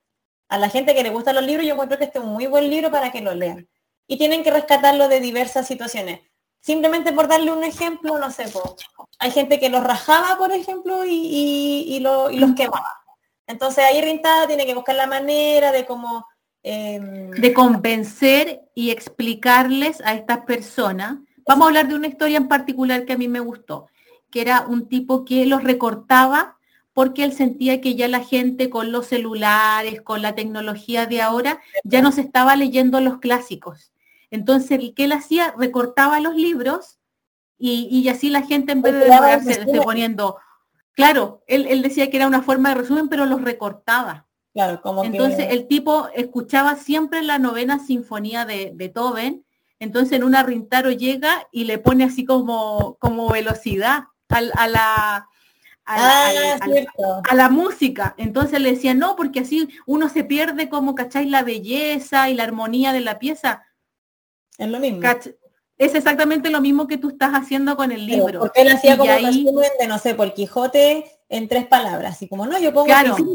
a 0.49 0.57
la 0.57 0.69
gente 0.69 0.93
que 0.93 1.03
le 1.03 1.09
gustan 1.09 1.35
los 1.35 1.45
libros 1.45 1.65
yo 1.65 1.73
encuentro 1.73 1.97
que 1.97 2.03
este 2.03 2.19
es 2.19 2.25
un 2.25 2.33
muy 2.33 2.47
buen 2.47 2.69
libro 2.69 2.91
para 2.91 3.11
que 3.11 3.21
lo 3.21 3.33
lean. 3.33 3.69
Y 4.07 4.17
tienen 4.17 4.43
que 4.43 4.51
rescatarlo 4.51 5.07
de 5.07 5.21
diversas 5.21 5.67
situaciones. 5.67 6.19
Simplemente 6.59 7.13
por 7.13 7.27
darle 7.27 7.51
un 7.51 7.63
ejemplo, 7.63 8.17
no 8.17 8.29
sé, 8.29 8.45
hay 9.19 9.31
gente 9.31 9.59
que 9.59 9.69
los 9.69 9.83
rajaba, 9.83 10.37
por 10.37 10.51
ejemplo, 10.51 11.03
y, 11.05 11.99
los 12.01 12.55
quemaba. 12.55 13.01
Entonces 13.47 13.83
ahí 13.83 14.01
Rintada 14.01 14.47
tiene 14.47 14.65
que 14.65 14.75
buscar 14.75 14.95
la 14.95 15.07
manera 15.07 15.71
de 15.71 15.85
cómo... 15.85 16.25
Em, 16.63 17.29
de 17.29 17.53
convencer 17.53 18.63
y 18.73 18.89
explicarles 18.89 20.01
a 20.01 20.15
estas 20.15 20.39
personas. 20.45 21.19
Vamos 21.47 21.65
a 21.65 21.67
hablar 21.67 21.87
de 21.87 21.95
una 21.95 22.07
historia 22.07 22.37
en 22.37 22.47
particular 22.47 23.05
que 23.05 23.13
a 23.13 23.17
mí 23.17 23.27
me 23.27 23.39
gustó, 23.39 23.87
que 24.31 24.41
era 24.41 24.61
un 24.61 24.87
tipo 24.87 25.25
que 25.25 25.45
los 25.45 25.63
recortaba 25.63 26.57
porque 26.95 27.25
él 27.25 27.33
sentía 27.33 27.81
que 27.81 27.95
ya 27.95 28.07
la 28.07 28.23
gente 28.23 28.69
con 28.69 28.91
los 28.91 29.07
celulares, 29.07 30.01
con 30.01 30.21
la 30.21 30.33
tecnología 30.33 31.05
de 31.05 31.21
ahora, 31.21 31.59
ya 31.83 32.01
no 32.01 32.13
se 32.13 32.21
estaba 32.21 32.55
leyendo 32.55 33.01
los 33.01 33.19
clásicos. 33.19 33.91
Entonces, 34.31 34.79
¿qué 34.95 35.03
él 35.03 35.11
hacía? 35.11 35.53
Recortaba 35.57 36.21
los 36.21 36.35
libros 36.35 36.97
y, 37.57 38.07
así 38.09 38.29
la 38.29 38.41
gente 38.41 38.73
en 38.73 38.81
vez 38.81 38.93
de 38.93 38.99
demorarse 38.99 39.65
poniendo, 39.83 40.37
claro, 40.93 41.43
él, 41.47 41.81
decía 41.81 42.09
que 42.09 42.17
era 42.17 42.27
una 42.27 42.41
forma 42.41 42.69
de 42.69 42.75
resumen, 42.75 43.07
pero 43.09 43.25
los 43.25 43.41
recortaba. 43.41 44.27
Claro, 44.53 44.81
como 44.81 45.03
Entonces 45.03 45.47
el 45.49 45.67
tipo 45.67 46.07
escuchaba 46.15 46.75
siempre 46.75 47.21
la 47.21 47.39
novena 47.39 47.79
sinfonía 47.79 48.45
de 48.45 48.71
Beethoven, 48.73 49.45
entonces 49.79 50.13
en 50.13 50.23
una 50.23 50.43
Rintaro 50.43 50.91
llega 50.91 51.47
y 51.51 51.65
le 51.65 51.77
pone 51.77 52.05
así 52.05 52.25
como, 52.25 52.95
como 52.99 53.29
velocidad 53.29 54.05
a, 54.29 54.41
la, 54.41 55.27
a, 55.85 56.29
ah, 56.55 57.35
la 57.35 57.49
música. 57.49 58.15
Entonces 58.17 58.61
le 58.61 58.71
decía, 58.71 58.93
no, 58.93 59.15
porque 59.15 59.41
así 59.41 59.67
uno 59.85 60.09
se 60.09 60.23
pierde 60.23 60.69
como, 60.69 60.95
¿cacháis? 60.95 61.29
La 61.29 61.43
belleza 61.43 62.29
y 62.29 62.33
la 62.33 62.43
armonía 62.43 62.93
de 62.93 63.01
la 63.01 63.19
pieza. 63.19 63.63
Es 64.57 64.69
lo 64.69 64.79
mismo. 64.79 65.01
Es 65.77 65.93
exactamente 65.93 66.49
lo 66.49 66.61
mismo 66.61 66.87
que 66.87 66.97
tú 66.97 67.09
estás 67.09 67.31
haciendo 67.33 67.75
con 67.75 67.91
el 67.91 68.05
libro. 68.05 68.39
porque 68.39 68.61
él 68.61 68.69
hacía 68.69 68.97
como 68.97 69.11
ahí... 69.11 69.45
de, 69.79 69.87
no 69.87 69.99
sé, 69.99 70.15
por 70.15 70.33
Quijote 70.33 71.05
en 71.27 71.47
tres 71.47 71.65
palabras. 71.67 72.21
Y 72.21 72.29
como 72.29 72.45
no, 72.45 72.57
yo 72.59 72.73
pongo 72.73 72.93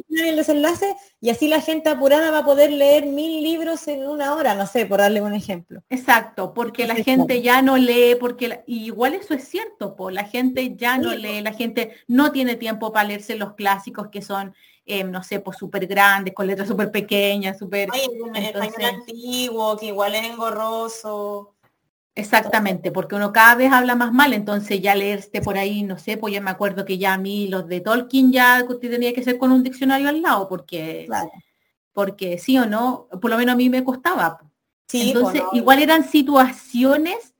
el 0.08 0.36
desenlace 0.36 0.94
y 1.20 1.30
así 1.30 1.48
la 1.48 1.60
gente 1.60 1.90
apurada 1.90 2.30
va 2.30 2.38
a 2.38 2.44
poder 2.44 2.72
leer 2.72 3.04
mil 3.06 3.42
libros 3.42 3.86
en 3.88 4.08
una 4.08 4.34
hora, 4.34 4.54
no 4.54 4.66
sé, 4.66 4.86
por 4.86 5.00
darle 5.00 5.20
un 5.20 5.34
ejemplo. 5.34 5.82
Exacto, 5.90 6.54
porque 6.54 6.86
la 6.86 6.94
gente 6.94 7.42
ya 7.42 7.60
no 7.60 7.76
lee, 7.76 8.16
porque 8.18 8.62
igual 8.66 9.14
eso 9.14 9.34
es 9.34 9.46
cierto, 9.46 9.94
po, 9.94 10.10
la 10.10 10.24
gente 10.24 10.76
ya 10.76 10.96
no 10.96 11.14
lee, 11.14 11.42
la 11.42 11.52
gente 11.52 11.92
no 12.06 12.32
tiene 12.32 12.54
tiempo 12.54 12.92
para 12.92 13.08
leerse 13.08 13.36
los 13.36 13.54
clásicos 13.54 14.08
que 14.08 14.22
son 14.22 14.54
eh, 14.86 15.04
no 15.04 15.22
sé, 15.22 15.38
pues 15.38 15.56
súper 15.56 15.86
grandes, 15.86 16.34
con 16.34 16.48
letras 16.48 16.66
súper 16.66 16.90
pequeñas, 16.90 17.58
súper... 17.58 17.88
Español 18.34 18.84
antiguo, 18.84 19.76
que 19.76 19.86
igual 19.86 20.16
es 20.16 20.24
engorroso. 20.24 21.54
Exactamente, 22.20 22.92
porque 22.92 23.14
uno 23.14 23.32
cada 23.32 23.54
vez 23.54 23.72
habla 23.72 23.94
más 23.94 24.12
mal, 24.12 24.34
entonces 24.34 24.80
ya 24.80 24.94
leerte 24.94 25.40
por 25.40 25.56
ahí, 25.56 25.82
no 25.82 25.98
sé, 25.98 26.18
pues 26.18 26.34
ya 26.34 26.40
me 26.40 26.50
acuerdo 26.50 26.84
que 26.84 26.98
ya 26.98 27.14
a 27.14 27.18
mí 27.18 27.48
los 27.48 27.66
de 27.66 27.80
Tolkien 27.80 28.30
ya 28.30 28.64
tenía 28.80 29.14
que 29.14 29.22
ser 29.22 29.38
con 29.38 29.52
un 29.52 29.62
diccionario 29.62 30.08
al 30.08 30.20
lado, 30.20 30.48
porque, 30.48 31.08
porque 31.92 32.38
sí 32.38 32.58
o 32.58 32.66
no, 32.66 33.08
por 33.20 33.30
lo 33.30 33.38
menos 33.38 33.54
a 33.54 33.56
mí 33.56 33.70
me 33.70 33.84
costaba. 33.84 34.38
Sí, 34.86 35.08
entonces, 35.08 35.42
igual 35.52 35.82
eran 35.82 36.04
situaciones, 36.04 37.34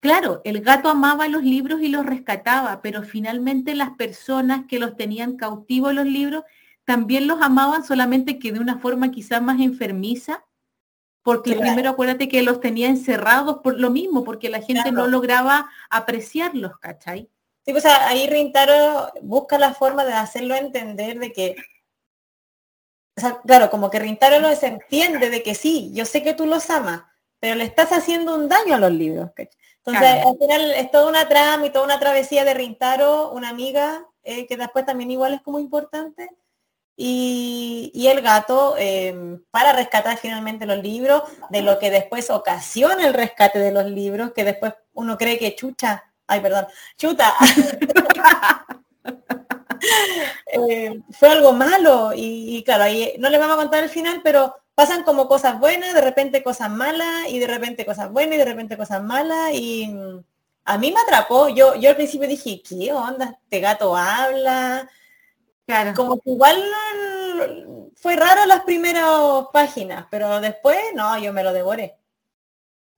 claro, 0.00 0.40
el 0.44 0.60
gato 0.60 0.88
amaba 0.88 1.26
los 1.26 1.42
libros 1.42 1.80
y 1.82 1.88
los 1.88 2.06
rescataba, 2.06 2.82
pero 2.82 3.02
finalmente 3.02 3.74
las 3.74 3.90
personas 3.90 4.66
que 4.68 4.78
los 4.78 4.96
tenían 4.96 5.36
cautivos 5.36 5.92
los 5.92 6.06
libros 6.06 6.44
también 6.84 7.26
los 7.26 7.42
amaban, 7.42 7.84
solamente 7.84 8.38
que 8.38 8.52
de 8.52 8.60
una 8.60 8.78
forma 8.78 9.10
quizás 9.10 9.42
más 9.42 9.60
enfermiza 9.60 10.44
porque 11.22 11.54
primero 11.54 11.90
acuérdate 11.90 12.28
que 12.28 12.42
los 12.42 12.60
tenía 12.60 12.88
encerrados 12.88 13.58
por 13.58 13.78
lo 13.78 13.90
mismo, 13.90 14.24
porque 14.24 14.48
la 14.48 14.60
gente 14.60 14.90
no 14.90 15.06
lograba 15.06 15.70
apreciarlos, 15.88 16.78
¿cachai? 16.78 17.28
Sí, 17.64 17.70
pues 17.72 17.84
ahí 17.84 18.28
Rintaro 18.28 19.12
busca 19.22 19.56
la 19.56 19.72
forma 19.72 20.04
de 20.04 20.14
hacerlo 20.14 20.56
entender 20.56 21.20
de 21.20 21.32
que, 21.32 21.54
o 23.16 23.20
sea, 23.20 23.40
claro, 23.40 23.70
como 23.70 23.88
que 23.88 24.00
Rintaro 24.00 24.40
lo 24.40 24.54
se 24.56 24.66
entiende 24.66 25.30
de 25.30 25.44
que 25.44 25.54
sí, 25.54 25.92
yo 25.94 26.04
sé 26.04 26.24
que 26.24 26.34
tú 26.34 26.46
los 26.46 26.70
amas, 26.70 27.04
pero 27.38 27.54
le 27.54 27.64
estás 27.64 27.92
haciendo 27.92 28.34
un 28.34 28.48
daño 28.48 28.74
a 28.74 28.78
los 28.78 28.90
libros. 28.90 29.30
Entonces, 29.36 30.24
al 30.26 30.38
final 30.38 30.72
es 30.72 30.90
toda 30.90 31.08
una 31.08 31.28
trama 31.28 31.66
y 31.66 31.70
toda 31.70 31.84
una 31.84 32.00
travesía 32.00 32.44
de 32.44 32.54
Rintaro, 32.54 33.30
una 33.30 33.48
amiga, 33.48 34.06
eh, 34.24 34.46
que 34.46 34.56
después 34.56 34.84
también 34.84 35.10
igual 35.12 35.34
es 35.34 35.42
como 35.42 35.60
importante, 35.60 36.30
y, 36.96 38.06
el 38.06 38.20
gato 38.20 38.76
em, 38.78 39.42
para 39.50 39.72
rescatar 39.72 40.18
finalmente 40.18 40.66
los 40.66 40.78
libros, 40.78 41.22
de 41.50 41.62
lo 41.62 41.78
que 41.78 41.90
después 41.90 42.30
ocasiona 42.30 43.06
el 43.06 43.14
rescate 43.14 43.58
de 43.58 43.72
los 43.72 43.86
libros, 43.86 44.32
que 44.32 44.44
después 44.44 44.74
uno 44.92 45.16
cree 45.16 45.38
que 45.38 45.54
chucha, 45.54 46.04
ay 46.26 46.40
perdón, 46.40 46.66
chuta, 46.96 47.32
em, 50.46 51.02
fue 51.10 51.28
algo 51.30 51.52
malo 51.52 52.12
y, 52.14 52.62
claro, 52.64 52.84
ahí 52.84 53.14
no 53.18 53.30
les 53.30 53.40
vamos 53.40 53.56
a 53.56 53.60
contar 53.60 53.82
el 53.82 53.90
final, 53.90 54.20
pero 54.22 54.54
pasan 54.74 55.02
como 55.04 55.28
cosas 55.28 55.58
buenas, 55.58 55.94
de 55.94 56.00
repente 56.00 56.42
cosas 56.42 56.70
malas 56.70 57.28
y 57.28 57.38
de 57.38 57.46
repente 57.46 57.86
cosas 57.86 58.10
buenas 58.10 58.36
y 58.36 58.38
de 58.38 58.44
repente 58.44 58.76
cosas 58.76 59.02
malas 59.02 59.50
y 59.54 59.88
mm, 59.88 60.24
a 60.64 60.78
mí 60.78 60.92
me 60.92 61.00
atrapó, 61.00 61.48
yo, 61.48 61.74
yo 61.74 61.90
al 61.90 61.96
principio 61.96 62.28
dije, 62.28 62.62
¿qué 62.62 62.92
onda? 62.92 63.38
Este 63.42 63.60
gato 63.60 63.96
habla, 63.96 64.88
como 65.94 66.20
que 66.20 66.30
igual 66.30 66.62
fue 67.96 68.16
raro 68.16 68.46
las 68.46 68.62
primeras 68.62 69.06
páginas, 69.52 70.06
pero 70.10 70.40
después 70.40 70.78
no, 70.94 71.18
yo 71.18 71.32
me 71.32 71.42
lo 71.42 71.52
devoré. 71.52 71.96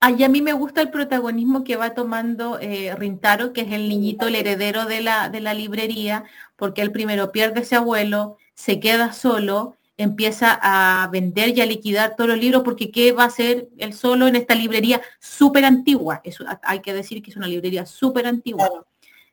Ay, 0.00 0.22
a 0.22 0.28
mí 0.28 0.42
me 0.42 0.52
gusta 0.52 0.82
el 0.82 0.90
protagonismo 0.90 1.64
que 1.64 1.76
va 1.76 1.94
tomando 1.94 2.58
eh, 2.60 2.94
Rintaro, 2.94 3.54
que 3.54 3.62
es 3.62 3.72
el 3.72 3.88
niñito, 3.88 4.26
el 4.26 4.34
heredero 4.34 4.84
de 4.84 5.00
la, 5.00 5.30
de 5.30 5.40
la 5.40 5.54
librería, 5.54 6.24
porque 6.56 6.82
él 6.82 6.92
primero 6.92 7.32
pierde 7.32 7.62
ese 7.62 7.76
abuelo, 7.76 8.36
se 8.54 8.80
queda 8.80 9.14
solo, 9.14 9.76
empieza 9.96 10.58
a 10.60 11.08
vender 11.08 11.56
y 11.56 11.62
a 11.62 11.66
liquidar 11.66 12.16
todos 12.16 12.28
los 12.28 12.38
libros, 12.38 12.62
porque 12.64 12.90
¿qué 12.90 13.12
va 13.12 13.24
a 13.24 13.28
hacer 13.28 13.68
él 13.78 13.94
solo 13.94 14.26
en 14.26 14.36
esta 14.36 14.54
librería 14.54 15.00
súper 15.20 15.64
antigua? 15.64 16.20
Eso, 16.24 16.44
hay 16.62 16.80
que 16.80 16.92
decir 16.92 17.22
que 17.22 17.30
es 17.30 17.36
una 17.36 17.46
librería 17.46 17.86
súper 17.86 18.26
antigua. 18.26 18.68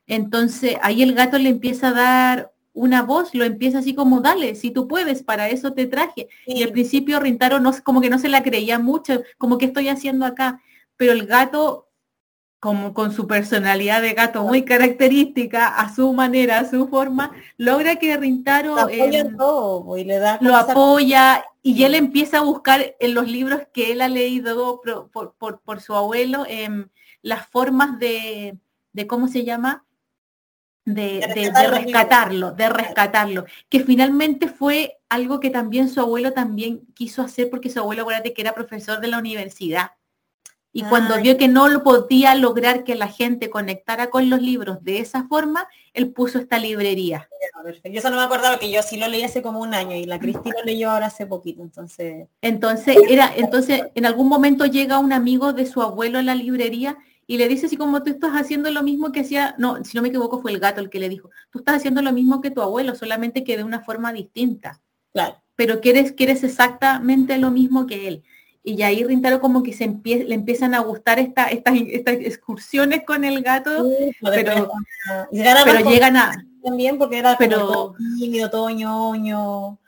Entonces 0.07 0.77
ahí 0.81 1.03
el 1.03 1.13
gato 1.15 1.38
le 1.38 1.50
empieza 1.50 1.89
a 1.89 1.93
dar 1.93 2.51
una 2.73 3.01
voz 3.03 3.33
lo 3.33 3.43
empieza 3.43 3.79
así 3.79 3.93
como, 3.93 4.21
dale, 4.21 4.55
si 4.55 4.71
tú 4.71 4.87
puedes, 4.87 5.23
para 5.23 5.49
eso 5.49 5.73
te 5.73 5.87
traje. 5.87 6.29
Y 6.45 6.63
al 6.63 6.71
principio 6.71 7.19
Rintaro 7.19 7.59
no, 7.59 7.71
como 7.83 8.01
que 8.01 8.09
no 8.09 8.19
se 8.19 8.29
la 8.29 8.43
creía 8.43 8.79
mucho, 8.79 9.21
como 9.37 9.57
que 9.57 9.65
estoy 9.65 9.89
haciendo 9.89 10.25
acá. 10.25 10.61
Pero 10.95 11.11
el 11.11 11.25
gato, 11.25 11.89
como 12.59 12.93
con 12.93 13.11
su 13.11 13.27
personalidad 13.27 14.01
de 14.01 14.13
gato 14.13 14.43
muy 14.43 14.63
característica, 14.63 15.67
a 15.67 15.93
su 15.93 16.13
manera, 16.13 16.59
a 16.59 16.69
su 16.69 16.87
forma, 16.87 17.31
logra 17.57 17.97
que 17.97 18.15
Rintaro 18.17 18.89
em, 18.89 19.35
lo 20.39 20.55
apoya 20.55 21.43
y 21.61 21.83
él 21.83 21.95
empieza 21.95 22.37
a 22.37 22.43
buscar 22.43 22.95
en 22.99 23.13
los 23.13 23.27
libros 23.27 23.61
que 23.73 23.91
él 23.91 24.01
ha 24.01 24.07
leído 24.07 24.81
por, 25.11 25.59
por, 25.63 25.81
su 25.81 25.93
abuelo 25.93 26.45
em, 26.47 26.87
las 27.21 27.47
formas 27.47 27.99
de, 27.99 28.57
de, 28.93 29.07
¿cómo 29.07 29.27
se 29.27 29.43
llama? 29.43 29.85
De, 30.85 31.51
rescatarlo, 31.69 32.51
de 32.51 32.69
rescatarlo, 32.69 33.45
que 33.69 33.81
finalmente 33.81 34.47
fue 34.47 34.97
algo 35.09 35.39
que 35.39 35.50
también 35.50 35.89
su 35.89 36.00
abuelo 36.00 36.33
también 36.33 36.81
quiso 36.93 37.21
hacer 37.21 37.50
porque 37.50 37.69
su 37.69 37.79
abuelo, 37.79 38.03
acuérdate 38.03 38.33
que 38.33 38.41
era 38.41 38.55
profesor 38.55 39.00
de 39.00 39.07
la 39.07 39.19
universidad. 39.19 39.91
Y 40.73 40.83
cuando 40.83 41.21
vio 41.21 41.35
que 41.35 41.50
no 41.50 41.67
lo 41.67 41.83
podía 41.83 42.33
lograr 42.33 42.85
que 42.85 42.95
la 42.95 43.09
gente 43.09 43.50
conectara 43.50 44.09
con 44.09 44.29
los 44.29 44.41
libros 44.41 44.81
de 44.85 45.00
esa 45.00 45.27
forma, 45.27 45.67
él 45.93 46.13
puso 46.13 46.39
esta 46.39 46.59
librería. 46.59 47.27
Yo 47.83 48.00
eso 48.00 48.09
no 48.09 48.15
me 48.15 48.23
acordaba 48.23 48.57
que 48.57 48.71
yo 48.71 48.81
sí 48.81 48.95
lo 48.95 49.09
leí 49.09 49.23
hace 49.23 49.41
como 49.41 49.59
un 49.59 49.73
año 49.73 49.97
y 49.97 50.05
la 50.05 50.17
Cristina 50.17 50.55
lo 50.57 50.63
leyó 50.63 50.91
ahora 50.91 51.07
hace 51.07 51.25
poquito, 51.25 51.61
entonces. 51.61 52.29
Entonces 52.41 52.95
era, 53.09 53.33
entonces 53.35 53.83
en 53.95 54.05
algún 54.05 54.29
momento 54.29 54.65
llega 54.65 54.97
un 55.00 55.11
amigo 55.11 55.51
de 55.51 55.65
su 55.65 55.81
abuelo 55.81 56.19
a 56.19 56.23
la 56.23 56.35
librería 56.35 56.97
y 57.31 57.38
le 57.38 57.47
dice 57.47 57.67
así 57.67 57.77
como 57.77 58.03
tú 58.03 58.09
estás 58.09 58.33
haciendo 58.33 58.69
lo 58.71 58.83
mismo 58.83 59.13
que 59.13 59.21
hacía, 59.21 59.55
no, 59.57 59.81
si 59.85 59.95
no 59.95 60.01
me 60.01 60.09
equivoco 60.09 60.41
fue 60.41 60.51
el 60.51 60.59
gato 60.59 60.81
el 60.81 60.89
que 60.89 61.00
le 61.00 61.07
dijo, 61.07 61.29
tú 61.50 61.59
estás 61.59 61.77
haciendo 61.77 62.01
lo 62.01 62.11
mismo 62.11 62.41
que 62.41 62.51
tu 62.51 62.61
abuelo, 62.61 62.93
solamente 62.93 63.45
que 63.45 63.55
de 63.55 63.63
una 63.63 63.79
forma 63.79 64.11
distinta. 64.11 64.81
Claro. 65.13 65.41
Pero 65.55 65.79
quieres, 65.79 66.11
quieres 66.11 66.43
exactamente 66.43 67.38
lo 67.38 67.50
mismo 67.50 67.88
que 67.88 68.09
él. 68.09 68.23
Y 68.65 68.81
ahí 68.81 69.05
Rintaro 69.05 69.39
como 69.39 69.63
que 69.63 69.71
se 69.71 69.88
le 69.88 70.35
empiezan 70.35 70.73
a 70.73 70.81
gustar 70.81 71.19
esta, 71.19 71.45
estas, 71.45 71.75
estas 71.88 72.15
excursiones 72.15 73.03
con 73.07 73.23
el 73.23 73.41
gato, 73.41 73.89
pero, 74.19 74.69
llegan 75.31 76.17
a... 76.17 76.33
También 76.61 76.97
porque 76.97 77.19
era 77.19 77.38
pero, 77.38 77.95
todo 78.51 78.69
ñoño, 78.71 79.79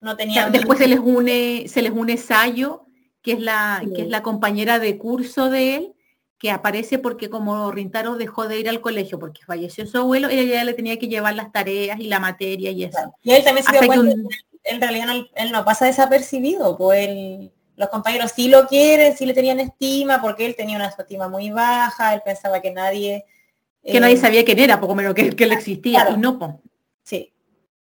no 0.00 0.16
tenía... 0.16 0.50
Después 0.50 0.78
se 0.78 0.86
les 0.86 1.00
une, 1.00 1.64
se 1.66 1.82
les 1.82 1.90
une 1.90 2.16
Sayo, 2.16 2.86
que 3.22 3.32
es 3.32 3.40
la, 3.40 3.82
que 3.92 4.02
es 4.02 4.08
la 4.08 4.22
compañera 4.22 4.78
de 4.78 4.98
curso 4.98 5.50
de 5.50 5.74
él, 5.74 5.94
que 6.42 6.50
aparece 6.50 6.98
porque 6.98 7.30
como 7.30 7.70
Rintaro 7.70 8.16
dejó 8.16 8.48
de 8.48 8.58
ir 8.58 8.68
al 8.68 8.80
colegio 8.80 9.20
porque 9.20 9.44
falleció 9.44 9.86
su 9.86 9.98
abuelo, 9.98 10.28
ella 10.28 10.42
ya 10.42 10.64
le 10.64 10.74
tenía 10.74 10.98
que 10.98 11.06
llevar 11.06 11.36
las 11.36 11.52
tareas 11.52 12.00
y 12.00 12.08
la 12.08 12.18
materia 12.18 12.72
y 12.72 12.82
eso. 12.82 13.14
Y 13.22 13.30
él 13.30 13.44
también 13.44 13.64
se 13.64 13.78
dio 13.78 13.86
cuenta 13.86 14.16
en 14.64 14.80
realidad 14.80 15.06
no, 15.06 15.26
él 15.36 15.52
no 15.52 15.64
pasa 15.64 15.86
desapercibido, 15.86 16.76
pues 16.76 17.48
los 17.76 17.88
compañeros 17.90 18.32
sí 18.34 18.48
lo 18.48 18.66
quieren, 18.66 19.16
sí 19.16 19.24
le 19.24 19.34
tenían 19.34 19.60
estima, 19.60 20.20
porque 20.20 20.44
él 20.44 20.56
tenía 20.56 20.74
una 20.74 20.86
estima 20.86 21.28
muy 21.28 21.50
baja, 21.50 22.12
él 22.12 22.22
pensaba 22.24 22.60
que 22.60 22.72
nadie... 22.72 23.24
Que 23.84 24.00
nadie 24.00 24.14
eh, 24.14 24.18
sabía 24.18 24.44
quién 24.44 24.58
era, 24.58 24.80
poco 24.80 24.96
menos 24.96 25.14
que, 25.14 25.36
que 25.36 25.44
él 25.44 25.52
existía, 25.52 26.08
y 26.12 26.16
no, 26.16 26.40
pues. 26.40 26.52
Sí, 27.04 27.31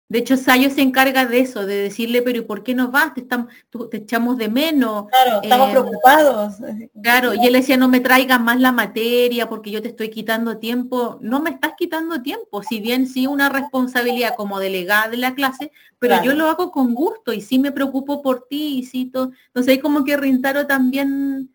de 0.08 0.20
hecho, 0.20 0.36
Sayo 0.36 0.70
se 0.70 0.82
encarga 0.82 1.26
de 1.26 1.40
eso, 1.40 1.66
de 1.66 1.82
decirle, 1.82 2.22
pero 2.22 2.38
¿y 2.38 2.42
por 2.42 2.62
qué 2.62 2.76
no 2.76 2.92
vas? 2.92 3.12
Te, 3.12 3.22
estamos, 3.22 3.48
te 3.90 3.96
echamos 3.96 4.36
de 4.36 4.48
menos. 4.48 5.06
Claro, 5.08 5.40
estamos 5.42 5.68
eh, 5.68 5.72
preocupados. 5.72 6.54
Claro, 7.02 7.34
y 7.34 7.44
él 7.44 7.54
decía, 7.54 7.76
no 7.76 7.88
me 7.88 7.98
traigas 7.98 8.40
más 8.40 8.60
la 8.60 8.70
materia 8.70 9.48
porque 9.48 9.72
yo 9.72 9.82
te 9.82 9.88
estoy 9.88 10.10
quitando 10.10 10.58
tiempo. 10.58 11.18
No 11.20 11.40
me 11.40 11.50
estás 11.50 11.72
quitando 11.76 12.22
tiempo, 12.22 12.62
si 12.62 12.80
bien 12.80 13.08
sí 13.08 13.26
una 13.26 13.48
responsabilidad 13.48 14.36
como 14.36 14.60
delegada 14.60 15.08
de 15.08 15.16
la 15.16 15.34
clase, 15.34 15.72
pero 15.98 16.22
yo 16.22 16.34
lo 16.34 16.48
hago 16.48 16.70
con 16.70 16.94
gusto 16.94 17.32
y 17.32 17.40
sí 17.40 17.58
me 17.58 17.72
preocupo 17.72 18.22
por 18.22 18.46
ti 18.46 18.78
y 18.78 18.84
sí 18.84 19.06
todo. 19.06 19.32
Entonces 19.48 19.72
hay 19.72 19.80
como 19.80 20.04
que 20.04 20.16
Rintaro 20.16 20.68
también... 20.68 21.52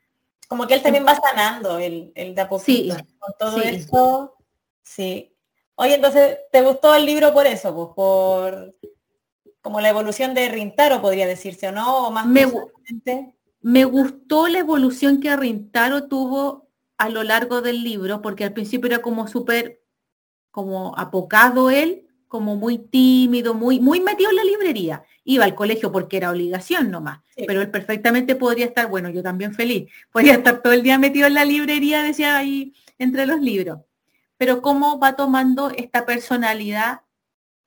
Como 0.49 0.67
que 0.67 0.73
él 0.73 0.81
también 0.81 1.05
va 1.05 1.15
sanando 1.15 1.79
el, 1.79 2.11
el 2.15 2.35
de 2.35 2.41
a 2.41 2.49
poquito. 2.49 2.95
Sí, 2.95 3.03
con 3.17 3.33
todo 3.39 3.61
eso, 3.61 4.35
sí. 4.83 5.30
Oye, 5.81 5.95
entonces, 5.95 6.37
¿te 6.51 6.61
gustó 6.61 6.93
el 6.93 7.07
libro 7.07 7.33
por 7.33 7.47
eso? 7.47 7.73
Pues 7.73 7.87
por 7.95 8.75
como 9.63 9.81
la 9.81 9.89
evolución 9.89 10.35
de 10.35 10.47
Rintaro, 10.47 11.01
podría 11.01 11.25
decirse, 11.25 11.69
¿o 11.69 11.71
no? 11.71 12.07
¿O 12.07 12.11
más 12.11 12.27
me, 12.27 12.45
me 13.61 13.85
gustó 13.85 14.47
la 14.47 14.59
evolución 14.59 15.19
que 15.19 15.35
Rintaro 15.35 16.07
tuvo 16.07 16.69
a 16.99 17.09
lo 17.09 17.23
largo 17.23 17.63
del 17.63 17.83
libro, 17.83 18.21
porque 18.21 18.43
al 18.43 18.53
principio 18.53 18.89
era 18.89 19.01
como 19.01 19.27
súper 19.27 19.81
como 20.51 20.95
apocado 20.99 21.71
él, 21.71 22.05
como 22.27 22.55
muy 22.55 22.77
tímido, 22.77 23.55
muy, 23.55 23.79
muy 23.79 24.01
metido 24.01 24.29
en 24.29 24.35
la 24.35 24.43
librería. 24.43 25.03
Iba 25.23 25.45
al 25.45 25.55
colegio 25.55 25.91
porque 25.91 26.17
era 26.17 26.29
obligación 26.29 26.91
nomás, 26.91 27.21
pero 27.47 27.59
él 27.59 27.71
perfectamente 27.71 28.35
podría 28.35 28.67
estar, 28.67 28.87
bueno, 28.87 29.09
yo 29.09 29.23
también 29.23 29.55
feliz, 29.55 29.91
podría 30.11 30.33
estar 30.33 30.61
todo 30.61 30.73
el 30.73 30.83
día 30.83 30.99
metido 30.99 31.25
en 31.25 31.33
la 31.33 31.43
librería, 31.43 32.03
decía 32.03 32.37
ahí, 32.37 32.75
entre 32.99 33.25
los 33.25 33.41
libros. 33.41 33.79
Pero 34.41 34.59
cómo 34.63 34.97
va 34.97 35.15
tomando 35.15 35.69
esta 35.69 36.03
personalidad, 36.03 37.01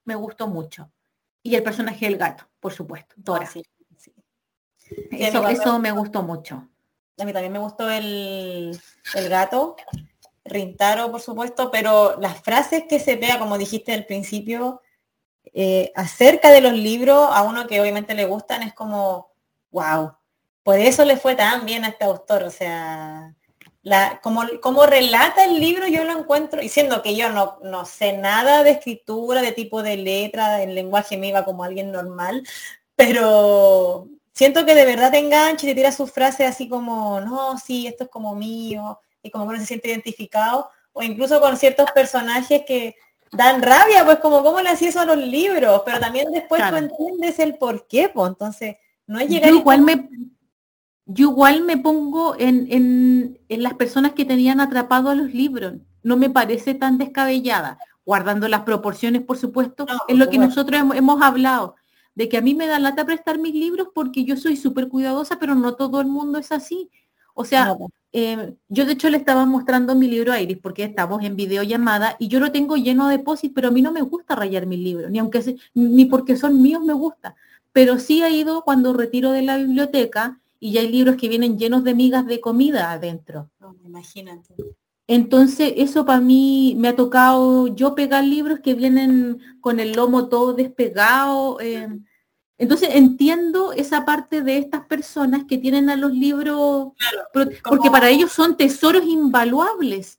me 0.05 0.17
gustó 0.17 0.49
mucho. 0.49 0.91
Y 1.41 1.55
el 1.55 1.63
personaje 1.63 2.07
del 2.07 2.17
gato, 2.17 2.49
por 2.59 2.73
supuesto, 2.73 3.15
Dora. 3.17 3.49
Ah, 3.49 3.61
eso, 5.13 5.47
eso 5.47 5.79
me 5.79 5.93
gustó 5.93 6.25
mucho. 6.25 6.69
A 7.17 7.25
mí 7.25 7.33
también 7.33 7.53
me 7.53 7.61
gustó 7.61 7.89
el, 7.89 8.77
el 9.15 9.29
gato, 9.29 9.77
Rintaro, 10.45 11.13
por 11.13 11.21
supuesto, 11.21 11.71
pero 11.71 12.19
las 12.21 12.43
frases 12.43 12.87
que 12.89 12.99
se 12.99 13.15
vea, 13.15 13.39
como 13.39 13.57
dijiste 13.57 13.93
al 13.93 14.05
principio, 14.05 14.83
eh, 15.53 15.93
acerca 15.95 16.51
de 16.51 16.61
los 16.61 16.73
libros, 16.73 17.29
a 17.31 17.43
uno 17.43 17.69
que 17.69 17.81
obviamente 17.81 18.17
le 18.17 18.25
gustan, 18.25 18.65
es 18.65 18.75
como, 18.75 19.31
wow, 19.71 20.13
por 20.65 20.81
eso 20.81 21.05
le 21.05 21.19
fue 21.19 21.37
tan 21.37 21.67
bien 21.67 21.85
a 21.85 21.91
este 21.91 22.05
autor, 22.05 22.43
o 22.43 22.51
sea, 22.51 23.33
la, 23.85 24.19
como, 24.23 24.45
como 24.63 24.87
relata 24.87 25.45
el 25.45 25.61
libro 25.61 25.87
yo 25.87 26.05
lo 26.05 26.19
encuentro, 26.19 26.61
diciendo 26.61 27.03
que 27.03 27.15
yo 27.15 27.29
no, 27.29 27.59
no 27.63 27.85
sé 27.85 28.15
nada 28.15 28.63
de 28.63 28.71
escritura, 28.71 29.43
de 29.43 29.53
tipo 29.53 29.83
de 29.83 29.99
letra, 29.99 30.63
el 30.63 30.75
lenguaje 30.75 31.19
me 31.19 31.29
iba 31.29 31.45
como 31.45 31.65
alguien 31.65 31.93
normal, 31.93 32.43
pero 32.97 34.09
siento 34.33 34.65
que 34.65 34.75
de 34.75 34.87
verdad 34.87 35.11
te 35.11 35.19
engancha 35.19 35.67
y 35.67 35.69
te 35.69 35.75
tira 35.75 35.93
sus 35.93 36.11
frases 36.11 36.49
así 36.49 36.67
como, 36.67 37.21
no, 37.21 37.59
sí, 37.59 37.87
esto 37.87 38.05
es 38.05 38.11
como 38.11 38.35
mío, 38.35 38.99
y 39.23 39.31
como 39.31 39.45
que 39.45 39.51
uno 39.51 39.61
se 39.61 39.67
siente 39.67 39.89
identificado, 39.89 40.71
o 40.95 41.03
incluso 41.03 41.39
con 41.39 41.59
ciertos 41.59 41.91
personajes 41.93 42.63
que 42.67 42.97
dan 43.33 43.61
rabia, 43.61 44.03
pues 44.07 44.19
como 44.21 44.43
cómo 44.43 44.63
le 44.63 44.71
hacía 44.71 44.89
eso 44.89 45.01
a 45.01 45.05
los 45.05 45.19
libros, 45.19 45.83
pero 45.85 46.01
también 46.01 46.33
después 46.33 46.63
tú 46.71 46.77
entiendes 46.77 47.39
el 47.39 47.57
por 47.57 47.87
qué, 47.87 48.09
pues 48.09 48.31
entonces 48.31 48.77
no 49.07 49.21
es 49.21 49.29
llegar... 49.29 49.51
Yo 49.51 49.57
igual, 49.57 49.83
me, 49.83 50.09
yo 51.07 51.31
igual 51.31 51.65
me 51.65 51.77
pongo 51.77 52.35
en, 52.39 52.67
en, 52.71 53.39
en 53.49 53.63
las 53.63 53.75
personas 53.75 54.13
que 54.13 54.25
tenían 54.25 54.61
atrapado 54.61 55.11
a 55.11 55.15
los 55.15 55.33
libros, 55.35 55.75
no 56.03 56.17
me 56.17 56.31
parece 56.31 56.75
tan 56.75 56.99
descabellada, 56.99 57.79
guardando 58.05 58.49
las 58.49 58.61
proporciones, 58.63 59.23
por 59.23 59.39
supuesto, 59.39 59.87
es 60.09 60.17
lo 60.17 60.29
que 60.29 60.39
nosotros 60.39 60.81
hemos, 60.95 61.23
hablado, 61.23 61.77
de 62.15 62.29
que 62.29 62.37
a 62.37 62.43
mí 62.43 62.55
me 62.55 62.67
da 62.67 62.79
lata 62.79 63.07
prestar 63.07 63.39
mis 63.39 63.55
libros 63.55 63.89
porque 63.95 64.25
yo 64.25 64.37
soy 64.37 64.57
súper 64.57 64.89
cuidadosa, 64.89 65.39
pero 65.39 65.55
no 65.55 65.75
todo 65.75 66.01
el 66.01 66.07
mundo 66.07 66.39
es 66.39 66.53
así. 66.53 66.91
O 67.37 67.45
sea, 67.45 67.77
eh, 68.13 68.55
yo 68.69 68.85
de 68.85 68.93
hecho 68.93 69.11
le 69.11 69.17
estaba 69.17 69.45
mostrando 69.45 69.97
mi 69.97 70.07
libro 70.07 70.33
a 70.33 70.41
Iris 70.41 70.59
porque 70.59 70.85
estamos 70.85 71.25
en 71.25 71.35
videollamada 71.35 72.15
y 72.21 72.29
yo 72.29 72.39
lo 72.39 72.53
tengo 72.53 72.77
lleno 72.77 73.09
de 73.09 73.19
posis, 73.19 73.51
pero 73.53 73.69
a 73.69 73.71
mí 73.73 73.83
no 73.83 73.91
me 73.91 74.03
gusta 74.03 74.37
rayar 74.37 74.67
mis 74.67 74.79
libros, 74.79 75.11
ni 75.11 75.19
aunque 75.19 75.57
ni 75.75 76.05
porque 76.05 76.37
son 76.37 76.63
míos 76.63 76.83
me 76.85 76.93
gusta. 76.93 77.35
Pero 77.73 77.99
sí 77.99 78.23
ha 78.23 78.31
ido 78.31 78.63
cuando 78.63 78.93
retiro 78.93 79.33
de 79.33 79.43
la 79.43 79.57
biblioteca 79.57 80.39
y 80.65 80.73
ya 80.73 80.81
hay 80.81 80.89
libros 80.89 81.17
que 81.17 81.29
vienen 81.29 81.59
llenos 81.59 81.85
de 81.85 81.95
migas 81.95 82.25
de 82.25 82.41
comida 82.41 82.91
adentro. 82.91 83.51
imagínate. 83.85 84.55
Entonces, 85.07 85.75
eso 85.77 86.07
para 86.07 86.21
mí 86.21 86.75
me 86.79 86.89
ha 86.89 86.97
tocado 86.97 87.67
yo 87.67 87.95
pegar 87.95 88.25
libros 88.25 88.61
que 88.61 88.73
vienen 88.73 89.43
con 89.61 89.79
el 89.79 89.93
lomo 89.93 90.31
todo 90.31 90.55
despegado. 90.55 91.61
Eh, 91.61 91.87
entonces 92.57 92.89
entiendo 92.95 93.75
esa 93.75 94.07
parte 94.07 94.41
de 94.41 94.57
estas 94.57 94.87
personas 94.87 95.45
que 95.47 95.59
tienen 95.59 95.91
a 95.91 95.97
los 95.97 96.13
libros, 96.13 96.93
porque 97.35 97.91
para 97.91 98.09
ellos 98.09 98.33
son 98.33 98.57
tesoros 98.57 99.05
invaluables. 99.05 100.19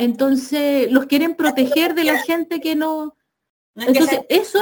Entonces 0.00 0.90
los 0.90 1.06
quieren 1.06 1.36
proteger 1.36 1.94
de 1.94 2.02
la 2.02 2.18
gente 2.18 2.60
que 2.60 2.74
no. 2.74 3.14
Entonces 3.76 4.22
eso 4.28 4.58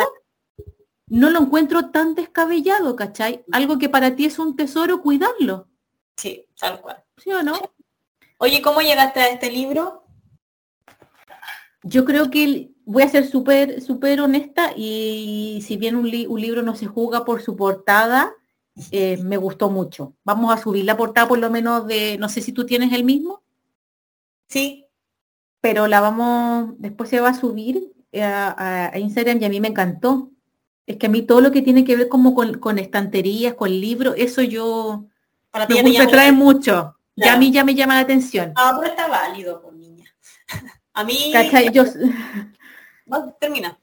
no 1.12 1.28
lo 1.28 1.40
encuentro 1.40 1.90
tan 1.90 2.14
descabellado, 2.14 2.96
¿cachai? 2.96 3.44
Algo 3.52 3.78
que 3.78 3.90
para 3.90 4.16
ti 4.16 4.24
es 4.24 4.38
un 4.38 4.56
tesoro, 4.56 5.02
cuidarlo. 5.02 5.68
Sí, 6.16 6.46
tal 6.58 6.80
cual. 6.80 7.04
¿Sí 7.18 7.30
o 7.30 7.42
no? 7.42 7.52
Oye, 8.38 8.62
¿cómo 8.62 8.80
llegaste 8.80 9.20
a 9.20 9.28
este 9.28 9.50
libro? 9.50 10.04
Yo 11.82 12.06
creo 12.06 12.30
que 12.30 12.70
voy 12.86 13.02
a 13.02 13.08
ser 13.10 13.28
súper 13.28 13.82
súper 13.82 14.22
honesta 14.22 14.72
y 14.74 15.62
si 15.66 15.76
bien 15.76 15.96
un, 15.96 16.10
libro 16.10 16.62
no 16.62 16.74
se 16.74 16.86
juzga 16.86 17.26
por 17.26 17.42
su 17.42 17.56
portada, 17.56 18.32
eh, 18.90 19.18
me 19.18 19.36
gustó 19.36 19.68
mucho. 19.68 20.14
Vamos 20.24 20.50
a 20.50 20.62
subir 20.62 20.86
la 20.86 20.96
portada 20.96 21.28
por 21.28 21.38
lo 21.38 21.50
menos 21.50 21.86
de, 21.86 22.16
no 22.16 22.30
sé 22.30 22.40
si 22.40 22.52
tú 22.52 22.64
tienes 22.64 22.90
el 22.94 23.04
mismo. 23.04 23.42
Sí. 24.48 24.86
Pero 25.60 25.88
la 25.88 26.00
vamos, 26.00 26.74
después 26.78 27.10
se 27.10 27.20
va 27.20 27.28
a 27.28 27.34
subir 27.34 27.92
eh, 28.12 28.22
a, 28.22 28.92
Instagram 28.96 29.42
y 29.42 29.44
a 29.44 29.50
mí 29.50 29.60
me 29.60 29.68
encantó. 29.68 30.32
Es 30.86 30.96
que 30.96 31.06
a 31.06 31.08
mí 31.08 31.22
todo 31.22 31.40
lo 31.40 31.52
que 31.52 31.62
tiene 31.62 31.84
que 31.84 31.96
ver 31.96 32.08
como 32.08 32.34
con, 32.34 32.78
estanterías, 32.78 33.54
con 33.54 33.70
libros, 33.70 34.14
eso 34.18 34.42
yo 34.42 35.06
Para 35.50 35.66
me, 35.68 36.06
trae 36.06 36.32
mucho. 36.32 36.96
Ya 37.14 37.34
a 37.34 37.36
mí 37.36 37.52
ya 37.52 37.64
me 37.64 37.74
llama 37.74 37.94
la 37.94 38.00
atención. 38.00 38.52
Ah, 38.56 38.76
pero 38.78 38.92
está 38.92 39.06
válido, 39.06 39.62
con 39.62 39.78
niña. 39.78 40.06
a 40.94 41.04
mí. 41.04 41.32
Yo, 41.72 41.84
termina. 43.40 43.78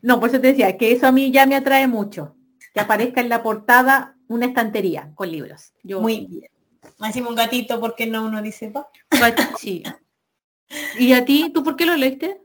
No, 0.00 0.20
por 0.20 0.28
eso 0.28 0.40
te 0.40 0.48
decía 0.48 0.76
que 0.76 0.92
eso 0.92 1.06
a 1.06 1.12
mí 1.12 1.32
ya 1.32 1.46
me 1.46 1.56
atrae 1.56 1.88
mucho. 1.88 2.36
Que 2.72 2.80
aparezca 2.80 3.20
en 3.20 3.28
la 3.28 3.42
portada 3.42 4.16
una 4.28 4.46
estantería 4.46 5.10
con 5.14 5.30
libros. 5.30 5.72
Yo... 5.82 6.00
Muy 6.00 6.26
bien. 6.26 6.50
Hacemos 7.00 7.30
un 7.30 7.36
gatito 7.36 7.80
porque 7.80 8.06
no 8.06 8.24
uno 8.24 8.42
dice 8.42 8.70
va. 8.70 8.88
Sí. 9.58 9.82
¿Y 10.98 11.12
a 11.12 11.24
ti? 11.24 11.50
¿Tú 11.52 11.62
por 11.62 11.76
qué 11.76 11.86
lo 11.86 11.96
leíste? 11.96 12.40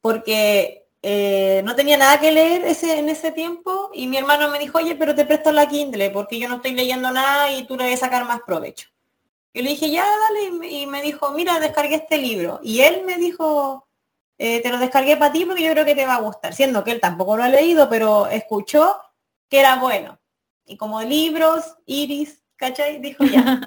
Porque 0.00 0.85
eh, 1.02 1.62
no 1.64 1.76
tenía 1.76 1.96
nada 1.96 2.18
que 2.18 2.32
leer 2.32 2.64
ese, 2.64 2.98
en 2.98 3.08
ese 3.08 3.30
tiempo 3.32 3.90
y 3.94 4.06
mi 4.06 4.16
hermano 4.16 4.50
me 4.50 4.58
dijo, 4.58 4.78
oye, 4.78 4.96
pero 4.96 5.14
te 5.14 5.24
presto 5.24 5.52
la 5.52 5.68
Kindle 5.68 6.10
porque 6.10 6.38
yo 6.38 6.48
no 6.48 6.56
estoy 6.56 6.72
leyendo 6.72 7.10
nada 7.10 7.52
y 7.52 7.64
tú 7.64 7.76
le 7.76 7.84
vas 7.84 7.94
a 7.94 8.06
sacar 8.06 8.24
más 8.24 8.40
provecho. 8.46 8.88
Yo 9.54 9.62
le 9.62 9.70
dije, 9.70 9.90
ya, 9.90 10.04
dale, 10.04 10.68
y 10.68 10.86
me 10.86 11.00
dijo, 11.00 11.30
mira, 11.30 11.58
descargué 11.58 11.94
este 11.96 12.18
libro. 12.18 12.60
Y 12.62 12.80
él 12.80 13.04
me 13.06 13.16
dijo, 13.16 13.86
eh, 14.38 14.60
te 14.60 14.68
lo 14.68 14.78
descargué 14.78 15.16
para 15.16 15.32
ti 15.32 15.46
porque 15.46 15.62
yo 15.62 15.72
creo 15.72 15.84
que 15.86 15.94
te 15.94 16.04
va 16.04 16.16
a 16.16 16.20
gustar, 16.20 16.54
siendo 16.54 16.84
que 16.84 16.92
él 16.92 17.00
tampoco 17.00 17.36
lo 17.36 17.42
ha 17.42 17.48
leído, 17.48 17.88
pero 17.88 18.26
escuchó 18.26 19.00
que 19.48 19.60
era 19.60 19.76
bueno. 19.76 20.18
Y 20.66 20.76
como 20.76 21.00
libros, 21.02 21.76
Iris, 21.86 22.42
¿cachai? 22.56 23.00
Dijo 23.00 23.24
ya. 23.24 23.60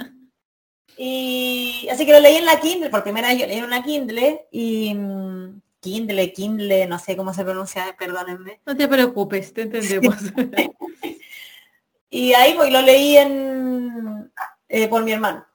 y 0.97 1.87
así 1.91 2.05
que 2.05 2.13
lo 2.13 2.19
leí 2.19 2.35
en 2.35 2.45
la 2.45 2.59
Kindle, 2.59 2.89
por 2.89 3.01
primera 3.01 3.29
vez 3.29 3.39
yo 3.39 3.47
leí 3.47 3.57
en 3.57 3.63
una 3.63 3.81
Kindle 3.81 4.47
y 4.51 4.93
mm, 4.93 5.61
Kindle, 5.79 6.33
Kindle, 6.33 6.87
no 6.87 6.99
sé 6.99 7.15
cómo 7.15 7.33
se 7.33 7.43
pronuncia, 7.43 7.95
perdónenme. 7.97 8.61
No 8.65 8.75
te 8.75 8.87
preocupes, 8.87 9.53
te 9.53 9.63
entendemos. 9.63 10.15
y 12.09 12.33
ahí 12.33 12.55
voy, 12.55 12.71
lo 12.71 12.81
leí 12.81 13.17
en 13.17 14.31
eh, 14.67 14.87
por 14.87 15.03
mi 15.03 15.11
hermano. 15.11 15.45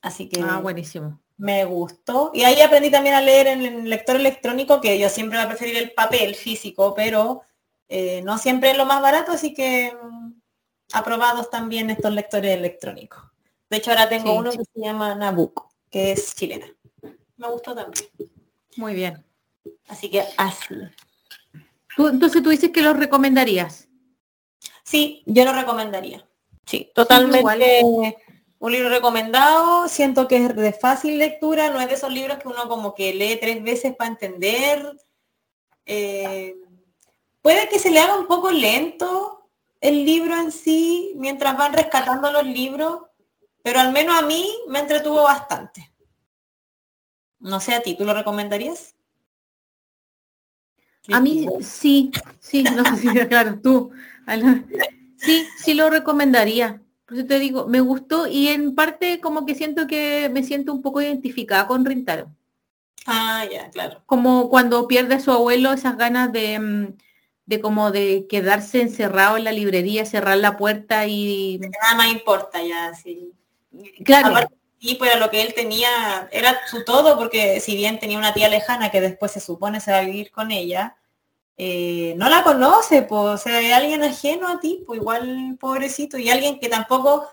Así 0.00 0.28
que. 0.28 0.40
Ah, 0.42 0.60
buenísimo 0.60 1.20
me 1.38 1.64
gustó. 1.64 2.30
Y 2.34 2.44
ahí 2.44 2.60
aprendí 2.60 2.90
también 2.90 3.14
a 3.14 3.20
leer 3.20 3.46
en 3.48 3.62
el 3.62 3.90
lector 3.90 4.16
electrónico, 4.16 4.80
que 4.80 4.98
yo 4.98 5.08
siempre 5.08 5.38
voy 5.38 5.44
a 5.44 5.48
preferir 5.48 5.76
el 5.76 5.92
papel 5.92 6.34
físico, 6.34 6.94
pero 6.94 7.42
eh, 7.88 8.22
no 8.22 8.38
siempre 8.38 8.70
es 8.70 8.76
lo 8.76 8.86
más 8.86 9.02
barato, 9.02 9.32
así 9.32 9.52
que 9.52 9.94
mm, 9.94 10.32
aprobados 10.92 11.50
también 11.50 11.90
estos 11.90 12.12
lectores 12.12 12.56
electrónicos. 12.56 13.22
De 13.68 13.78
hecho, 13.78 13.90
ahora 13.90 14.08
tengo 14.08 14.34
uno 14.34 14.50
que 14.50 14.64
se 14.64 14.80
llama 14.80 15.14
Nabucco, 15.14 15.72
que 15.90 16.12
es 16.12 16.34
chilena. 16.34 16.66
Me 17.36 17.48
gustó 17.48 17.74
también. 17.74 18.06
Muy 18.76 18.94
bien. 18.94 19.25
Así 19.88 20.10
que 20.10 20.24
así. 20.36 20.74
entonces 21.98 22.42
tú 22.42 22.50
dices 22.50 22.70
que 22.70 22.82
lo 22.82 22.94
recomendarías. 22.94 23.88
Sí, 24.82 25.22
yo 25.26 25.44
lo 25.44 25.52
recomendaría. 25.52 26.26
Sí, 26.64 26.90
totalmente 26.94 28.16
un 28.58 28.72
libro 28.72 28.88
recomendado, 28.88 29.88
siento 29.88 30.26
que 30.26 30.36
es 30.36 30.56
de 30.56 30.72
fácil 30.72 31.18
lectura, 31.18 31.70
no 31.70 31.80
es 31.80 31.88
de 31.88 31.94
esos 31.94 32.12
libros 32.12 32.38
que 32.38 32.48
uno 32.48 32.68
como 32.68 32.94
que 32.94 33.14
lee 33.14 33.38
tres 33.40 33.62
veces 33.62 33.94
para 33.94 34.10
entender. 34.10 34.96
Eh, 35.84 36.56
puede 37.42 37.68
que 37.68 37.78
se 37.78 37.90
le 37.90 38.00
haga 38.00 38.18
un 38.18 38.26
poco 38.26 38.50
lento 38.50 39.48
el 39.80 40.04
libro 40.04 40.36
en 40.36 40.50
sí, 40.50 41.12
mientras 41.16 41.56
van 41.56 41.74
rescatando 41.74 42.32
los 42.32 42.44
libros, 42.44 43.02
pero 43.62 43.78
al 43.78 43.92
menos 43.92 44.18
a 44.18 44.22
mí 44.22 44.52
me 44.68 44.80
entretuvo 44.80 45.22
bastante. 45.22 45.92
No 47.38 47.60
sé 47.60 47.74
a 47.74 47.82
ti, 47.82 47.94
¿tú 47.94 48.04
lo 48.04 48.14
recomendarías? 48.14 48.95
A 51.12 51.20
mí 51.20 51.46
sí, 51.60 52.10
sí, 52.40 52.62
no 52.62 52.84
sé 52.96 53.28
claro, 53.28 53.58
tú. 53.62 53.90
Sí, 55.16 55.46
sí 55.58 55.74
lo 55.74 55.90
recomendaría. 55.90 56.82
Por 57.06 57.18
eso 57.18 57.26
te 57.26 57.38
digo, 57.38 57.66
me 57.66 57.80
gustó 57.80 58.26
y 58.26 58.48
en 58.48 58.74
parte 58.74 59.20
como 59.20 59.46
que 59.46 59.54
siento 59.54 59.86
que 59.86 60.28
me 60.32 60.42
siento 60.42 60.72
un 60.72 60.82
poco 60.82 61.00
identificada 61.00 61.66
con 61.66 61.84
Rintaro. 61.84 62.30
Ah, 63.06 63.44
ya, 63.50 63.70
claro. 63.70 64.02
Como 64.06 64.50
cuando 64.50 64.88
pierde 64.88 65.14
a 65.14 65.20
su 65.20 65.30
abuelo 65.30 65.72
esas 65.72 65.96
ganas 65.96 66.32
de, 66.32 66.58
mm, 66.58 66.96
de 67.46 67.60
como 67.60 67.92
de 67.92 68.26
quedarse 68.28 68.80
encerrado 68.80 69.36
en 69.36 69.44
la 69.44 69.52
librería, 69.52 70.04
cerrar 70.04 70.38
la 70.38 70.56
puerta 70.56 71.06
y... 71.06 71.58
Nada 71.60 71.94
más 71.94 72.12
importa 72.12 72.60
ya, 72.62 72.92
sí. 72.94 73.32
Claro. 74.04 74.48
Y 74.78 74.96
pues 74.96 75.18
lo 75.18 75.30
que 75.30 75.42
él 75.42 75.54
tenía, 75.54 76.28
era 76.30 76.58
su 76.66 76.84
todo, 76.84 77.16
porque 77.16 77.60
si 77.60 77.76
bien 77.76 77.98
tenía 77.98 78.18
una 78.18 78.34
tía 78.34 78.48
lejana 78.48 78.90
que 78.90 79.00
después 79.00 79.32
se 79.32 79.40
supone 79.40 79.80
se 79.80 79.90
va 79.92 79.98
a 79.98 80.04
vivir 80.04 80.30
con 80.30 80.50
ella, 80.50 80.96
eh, 81.56 82.14
no 82.18 82.28
la 82.28 82.42
conoce, 82.42 83.02
pues, 83.02 83.22
o 83.22 83.38
sea, 83.38 83.58
hay 83.58 83.72
alguien 83.72 84.02
ajeno 84.02 84.48
a 84.48 84.60
ti, 84.60 84.82
pues 84.86 85.00
igual 85.00 85.56
pobrecito, 85.58 86.18
y 86.18 86.28
alguien 86.28 86.58
que 86.60 86.68
tampoco 86.68 87.26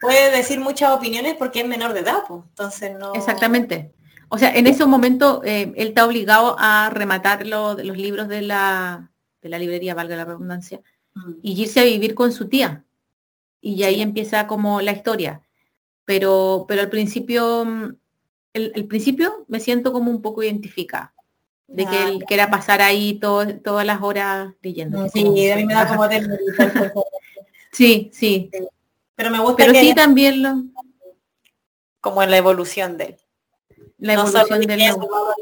puede 0.00 0.36
decir 0.36 0.58
muchas 0.58 0.90
opiniones 0.90 1.36
porque 1.36 1.60
es 1.60 1.68
menor 1.68 1.92
de 1.92 2.00
edad, 2.00 2.24
pues, 2.26 2.42
entonces 2.48 2.98
no... 2.98 3.14
Exactamente. 3.14 3.92
O 4.28 4.38
sea, 4.38 4.54
en 4.54 4.66
ese 4.66 4.84
momento 4.86 5.42
eh, 5.44 5.72
él 5.76 5.88
está 5.88 6.04
obligado 6.04 6.56
a 6.58 6.90
rematar 6.90 7.46
los 7.46 7.76
libros 7.78 8.28
de 8.28 8.42
la, 8.42 9.10
de 9.42 9.48
la 9.48 9.58
librería, 9.58 9.94
valga 9.94 10.16
la 10.16 10.24
redundancia, 10.24 10.80
y 11.42 11.60
irse 11.60 11.80
a 11.80 11.84
vivir 11.84 12.14
con 12.14 12.32
su 12.32 12.48
tía. 12.48 12.84
Y 13.60 13.82
ahí 13.82 14.00
empieza 14.00 14.46
como 14.46 14.80
la 14.80 14.92
historia. 14.92 15.42
Pero, 16.04 16.64
pero 16.68 16.82
al 16.82 16.90
principio, 16.90 17.64
mm, 17.64 17.96
el, 18.54 18.86
principio 18.86 19.44
me 19.48 19.60
siento 19.60 19.92
como 19.92 20.10
un 20.10 20.22
poco 20.22 20.42
identificada 20.42 21.14
de 21.68 21.86
que 21.86 22.02
él 22.02 22.24
quiera 22.26 22.50
pasar 22.50 22.82
ahí 22.82 23.20
todas 23.20 23.86
las 23.86 24.02
horas 24.02 24.52
leyendo. 24.60 25.08
Sí, 25.08 25.50
a 25.50 25.56
mí 25.56 25.64
me 25.64 25.74
da 25.74 25.86
como 25.86 26.04
Sí, 27.72 28.10
sí. 28.12 28.50
Pero 29.14 29.30
me 29.30 29.38
gusta 29.38 29.64
Pero 29.64 29.78
sí 29.78 29.94
también 29.94 30.42
lo... 30.42 30.64
Como 32.00 32.22
en 32.22 32.30
la 32.30 32.38
evolución 32.38 32.96
de 32.96 33.04
él. 33.04 33.16
La 33.98 34.14
evolución 34.14 34.60
del 34.60 34.78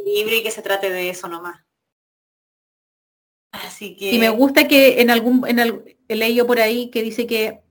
libro 0.04 0.34
y 0.34 0.42
que 0.42 0.50
se 0.50 0.62
trate 0.62 0.90
de 0.90 1.10
eso 1.10 1.28
nomás. 1.28 1.60
Así 3.52 3.96
que... 3.96 4.12
Y 4.12 4.18
me 4.18 4.28
gusta 4.28 4.68
que 4.68 5.00
en 5.00 5.10
algún, 5.10 5.46
en 5.46 5.58
el, 5.60 5.96
leído 6.08 6.46
por 6.46 6.60
ahí 6.60 6.90
que 6.90 7.02
dice 7.02 7.26
que 7.26 7.62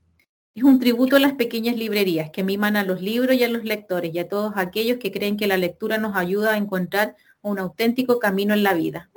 es 0.58 0.64
un 0.64 0.80
tributo 0.80 1.16
a 1.16 1.20
las 1.20 1.34
pequeñas 1.34 1.76
librerías 1.76 2.30
que 2.30 2.42
miman 2.42 2.76
a 2.76 2.82
los 2.82 3.00
libros 3.00 3.36
y 3.36 3.44
a 3.44 3.48
los 3.48 3.62
lectores 3.62 4.12
y 4.12 4.18
a 4.18 4.28
todos 4.28 4.52
aquellos 4.56 4.98
que 4.98 5.12
creen 5.12 5.36
que 5.36 5.46
la 5.46 5.56
lectura 5.56 5.98
nos 5.98 6.16
ayuda 6.16 6.54
a 6.54 6.56
encontrar 6.56 7.14
un 7.42 7.60
auténtico 7.60 8.18
camino 8.18 8.54
en 8.54 8.64
la 8.64 8.74
vida. 8.74 9.08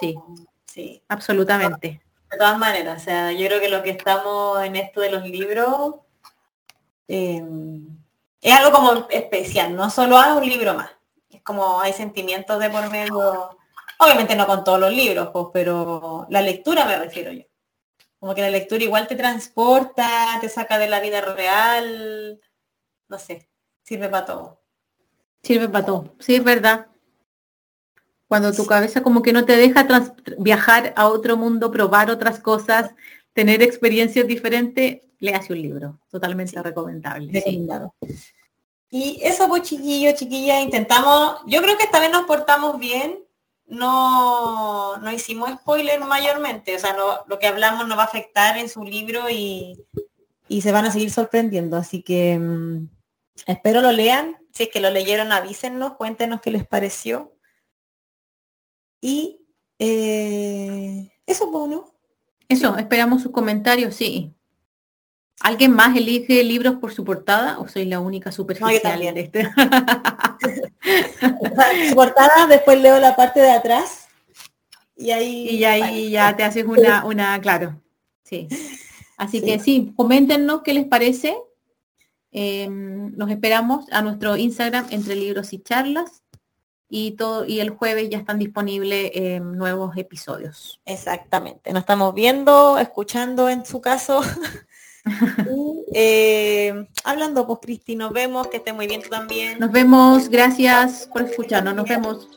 sí, 0.00 0.16
sí, 0.66 1.02
absolutamente. 1.08 2.02
De 2.30 2.36
todas 2.36 2.58
maneras, 2.58 3.00
o 3.00 3.04
sea, 3.04 3.32
yo 3.32 3.46
creo 3.46 3.60
que 3.60 3.68
lo 3.68 3.82
que 3.82 3.90
estamos 3.90 4.62
en 4.64 4.76
esto 4.76 5.00
de 5.00 5.10
los 5.10 5.24
libros 5.28 5.96
em, 7.06 7.86
es 8.40 8.52
algo 8.52 8.72
como 8.72 9.08
especial, 9.08 9.74
no 9.74 9.88
solo 9.88 10.18
hay 10.18 10.36
un 10.36 10.48
libro 10.48 10.74
más. 10.74 10.90
Es 11.30 11.42
como 11.42 11.80
hay 11.80 11.92
sentimientos 11.92 12.58
de 12.58 12.70
por 12.70 12.90
medio, 12.90 13.56
obviamente 13.98 14.34
no 14.34 14.46
con 14.48 14.64
todos 14.64 14.80
los 14.80 14.92
libros, 14.92 15.28
pues, 15.32 15.46
pero 15.52 16.26
la 16.28 16.42
lectura 16.42 16.84
me 16.86 16.96
refiero 16.96 17.30
yo. 17.30 17.49
Como 18.20 18.34
que 18.34 18.42
la 18.42 18.50
lectura 18.50 18.84
igual 18.84 19.08
te 19.08 19.16
transporta, 19.16 20.38
te 20.40 20.48
saca 20.48 20.78
de 20.78 20.88
la 20.88 21.00
vida 21.00 21.20
real, 21.22 22.40
no 23.08 23.18
sé, 23.18 23.48
sirve 23.82 24.08
para 24.08 24.26
todo. 24.26 24.62
Sirve 25.42 25.68
para 25.68 25.86
todo, 25.86 26.14
sí, 26.20 26.36
es 26.36 26.44
verdad. 26.44 26.86
Cuando 28.28 28.52
tu 28.52 28.64
cabeza 28.66 29.02
como 29.02 29.22
que 29.22 29.32
no 29.32 29.44
te 29.44 29.56
deja 29.56 29.86
viajar 30.38 30.92
a 30.96 31.08
otro 31.08 31.36
mundo, 31.36 31.72
probar 31.72 32.10
otras 32.10 32.38
cosas, 32.38 32.94
tener 33.32 33.62
experiencias 33.62 34.26
diferentes, 34.26 35.00
le 35.18 35.34
hace 35.34 35.52
un 35.52 35.62
libro, 35.62 35.98
totalmente 36.10 36.62
recomendable. 36.62 37.42
Y 38.90 39.20
eso 39.22 39.48
pues 39.48 39.62
chiquillos, 39.62 40.14
chiquillas, 40.14 40.62
intentamos, 40.62 41.40
yo 41.46 41.62
creo 41.62 41.78
que 41.78 41.84
esta 41.84 42.00
vez 42.00 42.10
nos 42.10 42.26
portamos 42.26 42.78
bien, 42.78 43.24
no, 43.70 44.96
no 44.96 45.12
hicimos 45.12 45.50
spoiler 45.50 46.00
mayormente, 46.00 46.74
o 46.74 46.78
sea, 46.78 46.92
no, 46.92 47.24
lo 47.28 47.38
que 47.38 47.46
hablamos 47.46 47.86
no 47.86 47.96
va 47.96 48.02
a 48.02 48.06
afectar 48.06 48.58
en 48.58 48.68
su 48.68 48.82
libro 48.84 49.30
y, 49.30 49.86
se 50.60 50.72
van 50.72 50.84
a 50.84 50.90
seguir 50.90 51.12
sorprendiendo. 51.12 51.76
Así 51.76 52.02
que 52.02 52.36
mm, 52.38 52.88
espero 53.46 53.80
lo 53.80 53.92
lean. 53.92 54.36
Si 54.52 54.64
es 54.64 54.68
que 54.68 54.80
lo 54.80 54.90
leyeron, 54.90 55.30
avísennos, 55.30 55.94
cuéntenos 55.94 56.40
qué 56.40 56.50
les 56.50 56.66
pareció. 56.66 57.32
Y 59.00 59.46
eh, 59.78 61.12
eso, 61.24 61.50
pues, 61.52 61.68
¿no? 61.68 61.94
Eso, 62.48 62.76
esperamos 62.76 63.22
sus 63.22 63.30
comentarios, 63.30 63.94
sí. 63.94 64.34
¿Alguien 65.40 65.72
más 65.72 65.96
elige 65.96 66.42
libros 66.42 66.74
por 66.80 66.92
su 66.92 67.04
portada 67.04 67.60
o 67.60 67.68
soy 67.68 67.86
la 67.86 68.00
única 68.00 68.32
superficial 68.32 69.00
de 69.14 69.20
este? 69.20 69.48
portada, 71.94 72.46
después 72.46 72.80
leo 72.80 72.98
la 72.98 73.16
parte 73.16 73.40
de 73.40 73.50
atrás 73.50 74.08
y 75.00 75.10
ahí... 75.12 75.48
Y 75.48 75.64
ahí 75.64 76.10
ya 76.10 76.36
te 76.36 76.44
haces 76.44 76.64
una, 76.64 77.04
una, 77.06 77.40
claro, 77.40 77.80
sí. 78.22 78.48
Así 79.16 79.42
que 79.42 79.58
sí, 79.58 79.92
coméntenos 79.96 80.62
qué 80.62 80.74
les 80.74 80.86
parece. 80.86 81.36
Em, 82.32 83.16
nos 83.16 83.30
esperamos 83.30 83.86
a 83.92 84.02
nuestro 84.02 84.36
Instagram 84.36 84.86
entre 84.90 85.16
libros 85.16 85.52
y 85.52 85.58
charlas 85.58 86.22
y 86.88 87.12
todo 87.12 87.44
y 87.44 87.60
el 87.60 87.70
jueves 87.70 88.08
ya 88.10 88.18
están 88.18 88.38
disponibles 88.38 89.10
em, 89.14 89.56
nuevos 89.56 89.96
episodios. 89.96 90.80
Exactamente. 90.84 91.72
Nos 91.72 91.80
estamos 91.80 92.14
viendo, 92.14 92.78
escuchando 92.78 93.48
en 93.48 93.64
su 93.64 93.80
caso. 93.80 94.20
Eh, 95.92 96.86
hablando, 97.04 97.46
pues 97.46 97.58
Cristi, 97.62 97.96
nos 97.96 98.12
vemos, 98.12 98.46
que 98.46 98.58
esté 98.58 98.72
muy 98.72 98.86
bien 98.86 99.02
también. 99.08 99.58
Nos 99.58 99.72
vemos, 99.72 100.28
gracias 100.28 101.08
por 101.12 101.22
escucharnos, 101.22 101.74
nos 101.74 101.88
vemos. 101.88 102.28